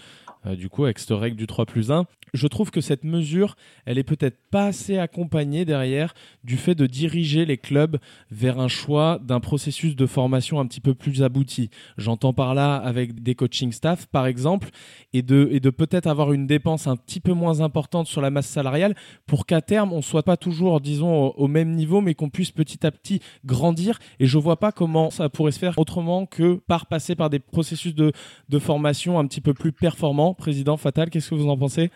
Euh, 0.47 0.57
du 0.57 0.69
coup, 0.69 0.85
avec 0.85 0.99
cette 0.99 1.11
règle 1.11 1.37
du 1.37 1.47
3 1.47 1.67
plus 1.67 1.91
1. 1.91 2.07
Je 2.35 2.47
trouve 2.47 2.71
que 2.71 2.81
cette 2.81 3.05
mesure, 3.05 3.57
elle 3.87 3.99
est 3.99 4.05
peut-être 4.05 4.37
pas 4.51 4.67
assez 4.67 4.99
accompagnée 4.99 5.65
derrière 5.65 6.13
du 6.45 6.57
fait 6.57 6.75
de 6.75 6.87
diriger 6.87 7.47
les 7.47 7.57
clubs 7.57 7.99
vers 8.31 8.59
un 8.61 8.69
choix 8.69 9.19
d'un 9.23 9.41
processus 9.41 9.97
de 9.97 10.07
formation 10.07 10.61
un 10.61 10.67
petit 10.67 10.81
peu 10.81 10.95
plus 10.95 11.23
abouti. 11.23 11.71
J'entends 11.97 12.33
par 12.33 12.55
là 12.55 12.77
avec 12.77 13.23
des 13.23 13.35
coaching 13.35 13.73
staff, 13.73 14.07
par 14.07 14.27
exemple, 14.27 14.69
et 15.13 15.23
de, 15.23 15.49
et 15.51 15.61
de 15.61 15.71
peut-être 15.71 16.07
avoir 16.07 16.33
une 16.33 16.47
dépense 16.47 16.87
un 16.87 16.97
petit 16.97 17.21
peu 17.21 17.33
moins 17.33 17.61
importante 17.61 18.07
sur 18.07 18.21
la 18.21 18.31
masse 18.31 18.49
salariale 18.49 18.95
pour 19.27 19.47
qu'à 19.47 19.63
terme, 19.63 19.93
on 19.93 20.03
soit 20.03 20.25
pas 20.25 20.37
toujours, 20.37 20.81
disons, 20.81 21.29
au, 21.29 21.49
même 21.49 21.73
niveau, 21.75 22.01
mais 22.01 22.15
qu'on 22.15 22.29
puisse 22.29 22.51
petit 22.51 22.87
à 22.87 22.91
petit 22.91 23.21
grandir. 23.45 23.99
Et 24.21 24.27
je 24.27 24.37
vois 24.37 24.59
pas 24.59 24.73
comment 24.73 25.11
ça 25.11 25.29
pourrait 25.29 25.53
se 25.53 25.59
faire 25.59 25.79
autrement 25.79 26.27
que 26.27 26.55
par 26.67 26.87
passer 26.87 27.15
par 27.15 27.31
des 27.31 27.39
processus 27.39 27.95
de, 27.95 28.13
de 28.49 28.59
formation 28.59 29.19
un 29.19 29.27
petit 29.27 29.41
peu 29.41 29.55
plus 29.55 29.73
performants 29.73 30.36
président 30.37 30.77
Fatal. 30.77 31.11
Qu'est-ce 31.11 31.31
que 31.31 31.35
vous 31.35 31.49
en 31.49 31.59
pensez? 31.59 31.91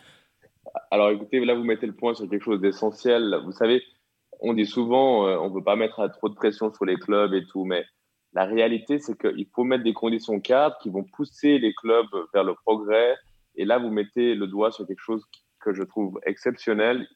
Alors 0.91 1.11
écoutez, 1.11 1.45
là 1.45 1.55
vous 1.55 1.65
mettez 1.65 1.87
le 1.87 1.95
point 1.95 2.15
sur 2.15 2.29
quelque 2.29 2.43
chose 2.45 2.61
d'essentiel. 2.61 3.41
Vous 3.45 3.53
savez, 3.53 3.83
on 4.41 4.55
dit 4.55 4.67
souvent, 4.67 5.27
euh, 5.27 5.37
on 5.39 5.51
ne 5.51 5.55
veut 5.55 5.65
pas 5.65 5.77
mettre 5.77 6.07
trop 6.13 6.29
de 6.29 6.35
pression 6.35 6.73
sur 6.73 6.85
les 6.85 6.97
clubs 6.97 7.35
et 7.35 7.45
tout, 7.47 7.65
mais 7.65 7.85
la 8.33 8.45
réalité, 8.45 8.99
c'est 8.99 9.19
qu'il 9.19 9.47
faut 9.55 9.65
mettre 9.65 9.85
des 9.85 9.93
conditions 9.93 10.41
cadres 10.41 10.77
qui 10.83 10.89
vont 10.89 11.05
pousser 11.05 11.59
les 11.59 11.75
clubs 11.75 12.07
vers 12.33 12.45
le 12.45 12.55
progrès. 12.55 13.17
Et 13.57 13.65
là, 13.65 13.79
vous 13.79 13.91
mettez 13.91 14.35
le 14.35 14.47
doigt 14.47 14.71
sur 14.71 14.87
quelque 14.87 15.03
chose 15.03 15.25
que 15.61 15.75
je 15.75 15.83
trouve 15.83 16.21
exceptionnel. 16.25 17.07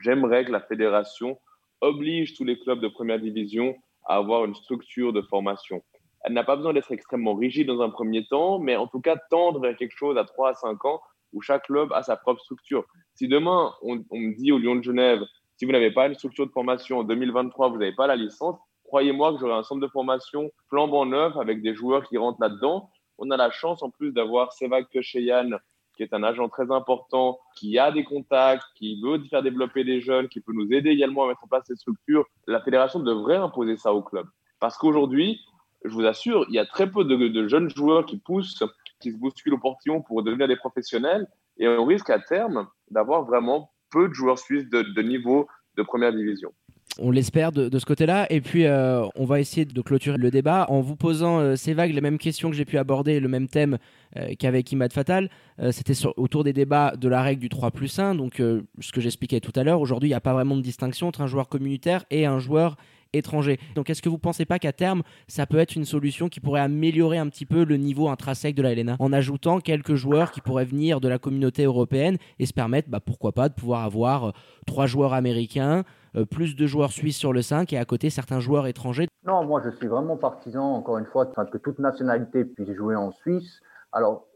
J'aimerais 0.00 0.44
que 0.44 0.52
la 0.52 0.60
fédération 0.60 1.38
oblige 1.80 2.34
tous 2.34 2.44
les 2.44 2.58
clubs 2.58 2.80
de 2.80 2.88
première 2.88 3.20
division 3.20 3.76
à 4.06 4.16
avoir 4.16 4.46
une 4.46 4.54
structure 4.54 5.12
de 5.12 5.20
formation 5.20 5.82
elle 6.24 6.32
n'a 6.32 6.42
pas 6.42 6.56
besoin 6.56 6.72
d'être 6.72 6.90
extrêmement 6.90 7.34
rigide 7.34 7.66
dans 7.66 7.82
un 7.82 7.90
premier 7.90 8.26
temps, 8.26 8.58
mais 8.58 8.76
en 8.76 8.86
tout 8.86 9.00
cas 9.00 9.16
tendre 9.30 9.60
vers 9.60 9.76
quelque 9.76 9.94
chose 9.94 10.16
à 10.16 10.24
3 10.24 10.50
à 10.50 10.54
5 10.54 10.84
ans 10.86 11.00
où 11.34 11.42
chaque 11.42 11.64
club 11.64 11.92
a 11.92 12.02
sa 12.02 12.16
propre 12.16 12.40
structure. 12.40 12.84
Si 13.14 13.28
demain, 13.28 13.72
on, 13.82 13.96
me 13.96 14.34
dit 14.34 14.50
au 14.50 14.58
Lyon 14.58 14.76
de 14.76 14.82
Genève, 14.82 15.20
si 15.56 15.66
vous 15.66 15.72
n'avez 15.72 15.90
pas 15.90 16.06
une 16.06 16.14
structure 16.14 16.46
de 16.46 16.52
formation 16.52 17.00
en 17.00 17.04
2023, 17.04 17.68
vous 17.68 17.76
n'avez 17.76 17.94
pas 17.94 18.06
la 18.06 18.16
licence, 18.16 18.56
croyez-moi 18.84 19.34
que 19.34 19.40
j'aurai 19.40 19.52
un 19.52 19.62
centre 19.62 19.82
de 19.82 19.88
formation 19.88 20.50
flambant 20.68 21.04
neuf 21.04 21.36
avec 21.36 21.60
des 21.60 21.74
joueurs 21.74 22.08
qui 22.08 22.16
rentrent 22.16 22.40
là-dedans. 22.40 22.90
On 23.18 23.30
a 23.30 23.36
la 23.36 23.50
chance 23.50 23.82
en 23.82 23.90
plus 23.90 24.12
d'avoir 24.12 24.52
Sevak 24.52 24.88
Kecheyan, 24.90 25.50
qui 25.96 26.02
est 26.02 26.14
un 26.14 26.22
agent 26.22 26.48
très 26.48 26.70
important, 26.70 27.38
qui 27.56 27.78
a 27.78 27.92
des 27.92 28.04
contacts, 28.04 28.64
qui 28.76 29.00
veut 29.02 29.22
faire 29.24 29.42
développer 29.42 29.84
des 29.84 30.00
jeunes, 30.00 30.28
qui 30.28 30.40
peut 30.40 30.52
nous 30.52 30.72
aider 30.72 30.90
également 30.90 31.24
à 31.24 31.28
mettre 31.28 31.44
en 31.44 31.48
place 31.48 31.64
ces 31.66 31.76
structures. 31.76 32.24
La 32.46 32.62
fédération 32.62 33.00
devrait 33.00 33.36
imposer 33.36 33.76
ça 33.76 33.92
au 33.92 34.02
club. 34.02 34.26
Parce 34.58 34.78
qu'aujourd'hui, 34.78 35.40
je 35.84 35.90
vous 35.90 36.06
assure, 36.06 36.46
il 36.48 36.54
y 36.54 36.58
a 36.58 36.66
très 36.66 36.90
peu 36.90 37.04
de, 37.04 37.48
jeunes 37.48 37.70
joueurs 37.70 38.06
qui 38.06 38.16
poussent, 38.16 38.62
qui 39.00 39.12
se 39.12 39.16
bousculent 39.16 39.54
au 39.54 39.58
portillon 39.58 40.02
pour 40.02 40.22
devenir 40.22 40.48
des 40.48 40.56
professionnels. 40.56 41.26
Et 41.58 41.68
on 41.68 41.84
risque 41.84 42.10
à 42.10 42.18
terme 42.18 42.66
d'avoir 42.90 43.24
vraiment 43.24 43.70
peu 43.90 44.08
de 44.08 44.14
joueurs 44.14 44.38
suisses 44.38 44.68
de, 44.70 45.02
niveau 45.02 45.46
de 45.76 45.82
première 45.82 46.12
division. 46.12 46.52
On 46.98 47.10
l'espère 47.10 47.50
de, 47.50 47.78
ce 47.78 47.84
côté-là. 47.84 48.26
Et 48.30 48.40
puis, 48.40 48.66
euh, 48.66 49.04
on 49.16 49.24
va 49.24 49.40
essayer 49.40 49.64
de 49.64 49.82
clôturer 49.82 50.16
le 50.16 50.30
débat 50.30 50.66
en 50.68 50.80
vous 50.80 50.96
posant 50.96 51.40
euh, 51.40 51.56
ces 51.56 51.74
vagues, 51.74 51.92
les 51.92 52.00
mêmes 52.00 52.18
questions 52.18 52.50
que 52.50 52.56
j'ai 52.56 52.64
pu 52.64 52.78
aborder, 52.78 53.20
le 53.20 53.28
même 53.28 53.48
thème 53.48 53.78
euh, 54.16 54.28
qu'avec 54.38 54.70
Imad 54.72 54.92
Fatal. 54.92 55.28
C'était 55.70 55.94
autour 56.16 56.44
des 56.44 56.52
débats 56.52 56.94
de 56.96 57.08
la 57.08 57.22
règle 57.22 57.40
du 57.40 57.48
3 57.48 57.70
plus 57.72 57.98
1. 57.98 58.14
Donc, 58.14 58.36
ce 58.36 58.92
que 58.92 59.00
j'expliquais 59.00 59.40
tout 59.40 59.52
à 59.54 59.64
l'heure, 59.64 59.80
aujourd'hui, 59.80 60.08
il 60.08 60.12
n'y 60.12 60.16
a 60.16 60.20
pas 60.20 60.32
vraiment 60.32 60.56
de 60.56 60.62
distinction 60.62 61.08
entre 61.08 61.20
un 61.20 61.26
joueur 61.26 61.48
communautaire 61.48 62.04
et 62.10 62.26
un 62.26 62.38
joueur 62.38 62.76
Donc 63.74 63.90
est-ce 63.90 64.02
que 64.02 64.08
vous 64.08 64.18
pensez 64.18 64.44
pas 64.44 64.58
qu'à 64.58 64.72
terme, 64.72 65.02
ça 65.28 65.46
peut 65.46 65.58
être 65.58 65.76
une 65.76 65.84
solution 65.84 66.28
qui 66.28 66.40
pourrait 66.40 66.60
améliorer 66.60 67.18
un 67.18 67.28
petit 67.28 67.46
peu 67.46 67.64
le 67.64 67.76
niveau 67.76 68.08
intrinsèque 68.08 68.54
de 68.54 68.62
la 68.62 68.74
LNA 68.74 68.96
en 68.98 69.12
ajoutant 69.12 69.60
quelques 69.60 69.94
joueurs 69.94 70.30
qui 70.30 70.40
pourraient 70.40 70.64
venir 70.64 71.00
de 71.00 71.08
la 71.08 71.18
communauté 71.18 71.64
européenne 71.64 72.16
et 72.38 72.46
se 72.46 72.52
permettre, 72.52 72.88
bah, 72.90 73.00
pourquoi 73.04 73.32
pas, 73.32 73.48
de 73.48 73.54
pouvoir 73.54 73.84
avoir 73.84 74.24
euh, 74.24 74.30
trois 74.66 74.86
joueurs 74.86 75.12
américains, 75.12 75.84
euh, 76.16 76.24
plus 76.24 76.56
de 76.56 76.66
joueurs 76.66 76.92
suisses 76.92 77.16
sur 77.16 77.32
le 77.32 77.42
5 77.42 77.72
et 77.72 77.78
à 77.78 77.84
côté 77.84 78.10
certains 78.10 78.40
joueurs 78.40 78.66
étrangers? 78.66 79.08
Non, 79.26 79.44
moi 79.44 79.62
je 79.64 79.70
suis 79.76 79.86
vraiment 79.86 80.16
partisan, 80.16 80.74
encore 80.74 80.98
une 80.98 81.06
fois, 81.06 81.26
que 81.26 81.58
toute 81.58 81.78
nationalité 81.78 82.44
puisse 82.44 82.72
jouer 82.72 82.96
en 82.96 83.12
Suisse. 83.12 83.60
Alors, 83.92 84.26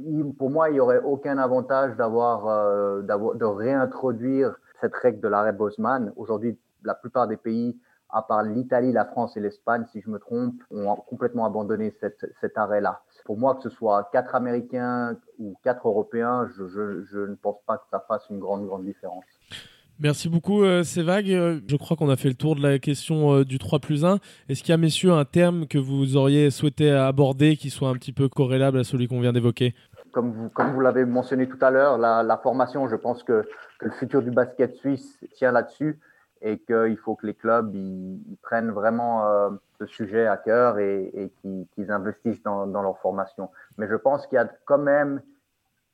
euh, 0.00 0.32
pour 0.38 0.50
moi, 0.50 0.70
il 0.70 0.74
n'y 0.74 0.80
aurait 0.80 1.00
aucun 1.00 1.38
avantage 1.38 1.96
d'avoir, 1.96 2.46
de 3.02 3.44
réintroduire 3.44 4.54
cette 4.80 4.94
règle 4.94 5.20
de 5.20 5.28
l'arrêt 5.28 5.52
Bosman. 5.52 6.12
Aujourd'hui, 6.16 6.58
la 6.84 6.94
plupart 6.94 7.26
des 7.26 7.36
pays 7.36 7.78
à 8.10 8.22
part 8.22 8.42
l'Italie, 8.42 8.92
la 8.92 9.04
France 9.04 9.36
et 9.36 9.40
l'Espagne, 9.40 9.84
si 9.92 10.00
je 10.00 10.10
me 10.10 10.18
trompe, 10.18 10.54
ont 10.70 10.94
complètement 10.94 11.46
abandonné 11.46 11.92
cet 12.00 12.58
arrêt-là. 12.58 13.02
Pour 13.24 13.38
moi, 13.38 13.54
que 13.54 13.62
ce 13.62 13.70
soit 13.70 14.08
quatre 14.12 14.34
Américains 14.34 15.16
ou 15.38 15.56
quatre 15.64 15.88
Européens, 15.88 16.48
je, 16.56 17.26
ne 17.26 17.34
pense 17.34 17.56
pas 17.66 17.78
que 17.78 17.84
ça 17.90 18.04
fasse 18.06 18.24
une 18.30 18.38
grande, 18.38 18.66
grande 18.66 18.84
différence. 18.84 19.24
Merci 20.00 20.28
beaucoup, 20.28 20.64
euh, 20.64 20.82
vague. 20.96 21.30
Euh, 21.30 21.60
je 21.68 21.76
crois 21.76 21.96
qu'on 21.96 22.10
a 22.10 22.16
fait 22.16 22.28
le 22.28 22.34
tour 22.34 22.56
de 22.56 22.62
la 22.62 22.78
question 22.80 23.32
euh, 23.32 23.44
du 23.44 23.58
3 23.58 23.78
plus 23.78 24.04
1. 24.04 24.18
Est-ce 24.48 24.62
qu'il 24.62 24.70
y 24.70 24.74
a, 24.74 24.76
messieurs, 24.76 25.12
un 25.12 25.24
terme 25.24 25.66
que 25.68 25.78
vous 25.78 26.16
auriez 26.16 26.50
souhaité 26.50 26.90
aborder 26.90 27.56
qui 27.56 27.70
soit 27.70 27.88
un 27.88 27.94
petit 27.94 28.12
peu 28.12 28.28
corrélable 28.28 28.78
à 28.78 28.84
celui 28.84 29.06
qu'on 29.06 29.20
vient 29.20 29.32
d'évoquer? 29.32 29.74
Comme 30.12 30.32
vous, 30.32 30.48
comme 30.48 30.72
vous 30.72 30.80
l'avez 30.80 31.04
mentionné 31.04 31.48
tout 31.48 31.58
à 31.60 31.70
l'heure, 31.70 31.96
la, 31.98 32.40
formation, 32.42 32.88
je 32.88 32.96
pense 32.96 33.22
que, 33.22 33.44
que, 33.78 33.86
le 33.86 33.92
futur 33.92 34.22
du 34.22 34.32
basket 34.32 34.74
suisse 34.74 35.18
tient 35.34 35.52
là-dessus 35.52 36.00
et 36.44 36.58
qu'il 36.58 36.98
faut 36.98 37.16
que 37.16 37.26
les 37.26 37.34
clubs 37.34 37.74
ils, 37.74 38.36
prennent 38.42 38.70
vraiment 38.70 39.26
euh, 39.26 39.50
ce 39.78 39.86
sujet 39.86 40.26
à 40.26 40.36
cœur 40.36 40.78
et, 40.78 41.32
qu'ils 41.42 41.90
investissent 41.90 42.42
dans, 42.42 42.66
leur 42.66 42.98
formation. 42.98 43.50
Mais 43.78 43.88
je 43.88 43.96
pense 43.96 44.26
qu'il 44.26 44.36
y 44.36 44.38
a 44.38 44.48
quand 44.66 44.78
même 44.78 45.22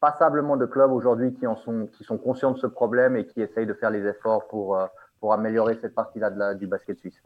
passablement 0.00 0.56
de 0.56 0.66
clubs 0.66 0.90
aujourd'hui 0.90 1.32
qui, 1.34 1.46
sont, 1.62 1.86
qui 1.86 2.04
sont 2.04 2.18
conscients 2.18 2.50
de 2.50 2.58
ce 2.58 2.66
problème 2.66 3.16
et 3.16 3.26
qui 3.26 3.40
essayent 3.40 3.66
de 3.66 3.74
faire 3.74 3.90
les 3.90 4.04
efforts 4.06 4.48
pour, 4.48 4.76
euh, 4.76 4.86
pour 5.20 5.32
améliorer 5.32 5.78
cette 5.80 5.94
partie-là 5.94 6.54
du 6.54 6.66
basket 6.66 6.98
suisse. 6.98 7.22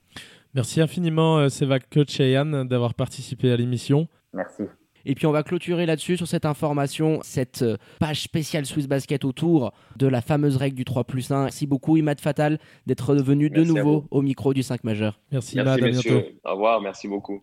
Merci 0.53 0.83
infiniment, 0.83 1.39
euh, 1.39 1.49
Sevak 1.49 1.89
Kochayan, 1.89 2.67
d'avoir 2.67 2.93
participé 2.93 3.51
à 3.51 3.57
l'émission. 3.57 4.07
Merci. 4.35 4.65
Et 5.07 5.15
puis 5.15 5.27
on 5.27 5.33
va 5.33 5.43
clôturer 5.43 5.87
là-dessus 5.87 6.17
sur 6.17 6.27
cette 6.27 6.47
information, 6.47 7.21
cette 7.23 7.63
euh, 7.63 7.77
page 8.01 8.23
spéciale 8.23 8.67
Swiss 8.67 8.89
Basket 8.89 9.25
autour 9.25 9.73
de 9.97 10.07
la 10.07 10.21
fameuse 10.21 10.57
règle 10.57 10.77
du 10.77 10.85
3 10.85 11.05
plus 11.05 11.31
1. 11.31 11.45
Merci 11.45 11.67
beaucoup 11.67 11.97
Imad 11.97 12.21
Fatal 12.21 12.59
d'être 12.87 13.15
venu 13.15 13.51
de 13.51 13.63
nouveau 13.63 14.05
au 14.11 14.23
micro 14.23 14.55
du 14.55 14.63
5 14.63 14.85
majeur. 14.85 15.19
Merci, 15.33 15.57
Imad, 15.57 15.69
à 15.69 15.77
bientôt. 15.77 16.23
Au 16.45 16.53
revoir, 16.53 16.81
merci 16.81 17.09
beaucoup. 17.09 17.43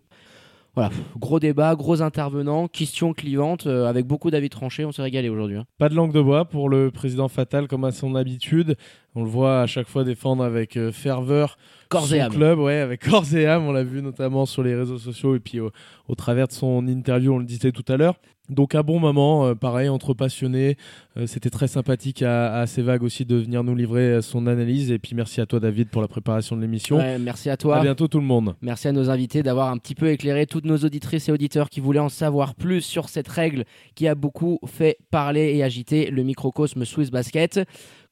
Voilà, 0.73 0.89
gros 1.19 1.41
débat, 1.41 1.75
gros 1.75 2.01
intervenant, 2.01 2.69
questions 2.69 3.13
clivantes, 3.13 3.67
euh, 3.67 3.87
avec 3.87 4.07
beaucoup 4.07 4.31
d'avis 4.31 4.49
tranchés, 4.49 4.85
on 4.85 4.93
s'est 4.93 5.01
régalé 5.01 5.27
aujourd'hui. 5.27 5.57
Hein. 5.57 5.65
Pas 5.77 5.89
de 5.89 5.95
langue 5.95 6.13
de 6.13 6.21
bois 6.21 6.45
pour 6.45 6.69
le 6.69 6.91
président 6.91 7.27
Fatal 7.27 7.67
comme 7.67 7.83
à 7.83 7.91
son 7.91 8.15
habitude. 8.15 8.77
On 9.13 9.23
le 9.23 9.29
voit 9.29 9.61
à 9.61 9.67
chaque 9.67 9.87
fois 9.87 10.05
défendre 10.05 10.43
avec 10.43 10.77
euh, 10.77 10.91
ferveur 10.91 11.57
corps 11.89 12.07
son 12.07 12.29
club, 12.29 12.59
ouais, 12.59 12.77
avec 12.77 13.03
corps 13.03 13.25
et 13.35 13.45
âme. 13.45 13.65
On 13.65 13.73
l'a 13.73 13.83
vu 13.83 14.01
notamment 14.01 14.45
sur 14.45 14.63
les 14.63 14.73
réseaux 14.73 14.97
sociaux 14.97 15.35
et 15.35 15.39
puis 15.39 15.59
au, 15.59 15.71
travers 16.15 16.47
de 16.47 16.53
son 16.53 16.87
interview, 16.87 17.33
on 17.33 17.39
le 17.39 17.45
disait 17.45 17.73
tout 17.73 17.83
à 17.91 17.97
l'heure. 17.97 18.15
Donc 18.49 18.75
un 18.75 18.81
bon 18.81 18.99
moment, 18.99 19.45
euh, 19.45 19.55
pareil, 19.55 19.89
entre 19.89 20.13
passionnés. 20.13 20.77
Euh, 21.17 21.25
c'était 21.27 21.49
très 21.49 21.67
sympathique 21.67 22.21
à, 22.21 22.61
à 22.61 22.65
Vagues 22.65 23.03
aussi 23.03 23.25
de 23.25 23.35
venir 23.35 23.63
nous 23.63 23.75
livrer 23.75 24.21
son 24.21 24.47
analyse. 24.47 24.91
Et 24.91 24.99
puis 24.99 25.13
merci 25.13 25.41
à 25.41 25.45
toi 25.45 25.59
David 25.59 25.89
pour 25.89 26.01
la 26.01 26.07
préparation 26.07 26.55
de 26.55 26.61
l'émission. 26.61 26.97
merci 27.19 27.49
à 27.49 27.57
toi. 27.57 27.77
À 27.77 27.81
bientôt 27.81 28.07
tout 28.07 28.19
le 28.19 28.25
monde. 28.25 28.55
Merci 28.61 28.87
à 28.87 28.91
nos 28.93 29.09
invités 29.09 29.43
d'avoir 29.43 29.69
un 29.69 29.77
petit 29.77 29.95
peu 29.95 30.09
éclairé 30.09 30.45
toutes 30.45 30.65
nos 30.65 30.77
auditrices 30.77 31.27
et 31.27 31.31
auditeurs 31.33 31.69
qui 31.69 31.81
voulaient 31.81 31.99
en 31.99 32.09
savoir 32.09 32.55
plus 32.55 32.81
sur 32.81 33.09
cette 33.09 33.27
règle 33.27 33.65
qui 33.95 34.07
a 34.07 34.15
beaucoup 34.15 34.59
fait 34.65 34.97
parler 35.11 35.53
et 35.55 35.63
agiter 35.63 36.09
le 36.09 36.23
microcosme 36.23 36.85
Swiss 36.85 37.11
Basket. 37.11 37.61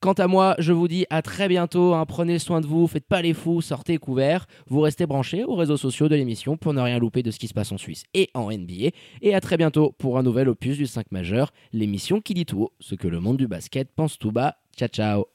Quant 0.01 0.13
à 0.13 0.27
moi, 0.27 0.55
je 0.59 0.71
vous 0.71 0.87
dis 0.87 1.05
à 1.09 1.21
très 1.21 1.49
bientôt. 1.49 1.93
Hein. 1.93 2.05
prenez 2.05 2.39
soin 2.39 2.61
de 2.61 2.65
vous, 2.65 2.87
faites 2.87 3.05
pas 3.05 3.21
les 3.21 3.33
fous, 3.33 3.61
sortez 3.61 3.97
couverts. 3.97 4.45
Vous 4.67 4.79
restez 4.79 5.05
branchés 5.05 5.43
aux 5.43 5.55
réseaux 5.55 5.75
sociaux 5.75 6.07
de 6.07 6.15
l'émission 6.15 6.55
pour 6.55 6.73
ne 6.73 6.79
rien 6.79 6.99
louper 6.99 7.21
de 7.21 7.31
ce 7.31 7.39
qui 7.39 7.49
se 7.49 7.53
passe 7.53 7.73
en 7.73 7.77
Suisse 7.77 8.05
et 8.13 8.29
en 8.33 8.49
NBA. 8.49 8.91
Et 9.21 9.35
à 9.35 9.41
très 9.41 9.57
bientôt 9.57 9.93
pour 9.97 10.17
un 10.17 10.23
nouvel 10.23 10.47
opus 10.47 10.77
du 10.77 10.87
5 10.87 11.11
majeur, 11.11 11.51
l'émission 11.73 12.21
qui 12.21 12.33
dit 12.33 12.45
tout 12.45 12.61
haut 12.61 12.73
ce 12.79 12.95
que 12.95 13.09
le 13.09 13.19
monde 13.19 13.37
du 13.37 13.47
basket 13.47 13.89
pense 13.93 14.17
tout 14.17 14.31
bas. 14.31 14.55
Ciao 14.77 14.87
ciao 14.87 15.25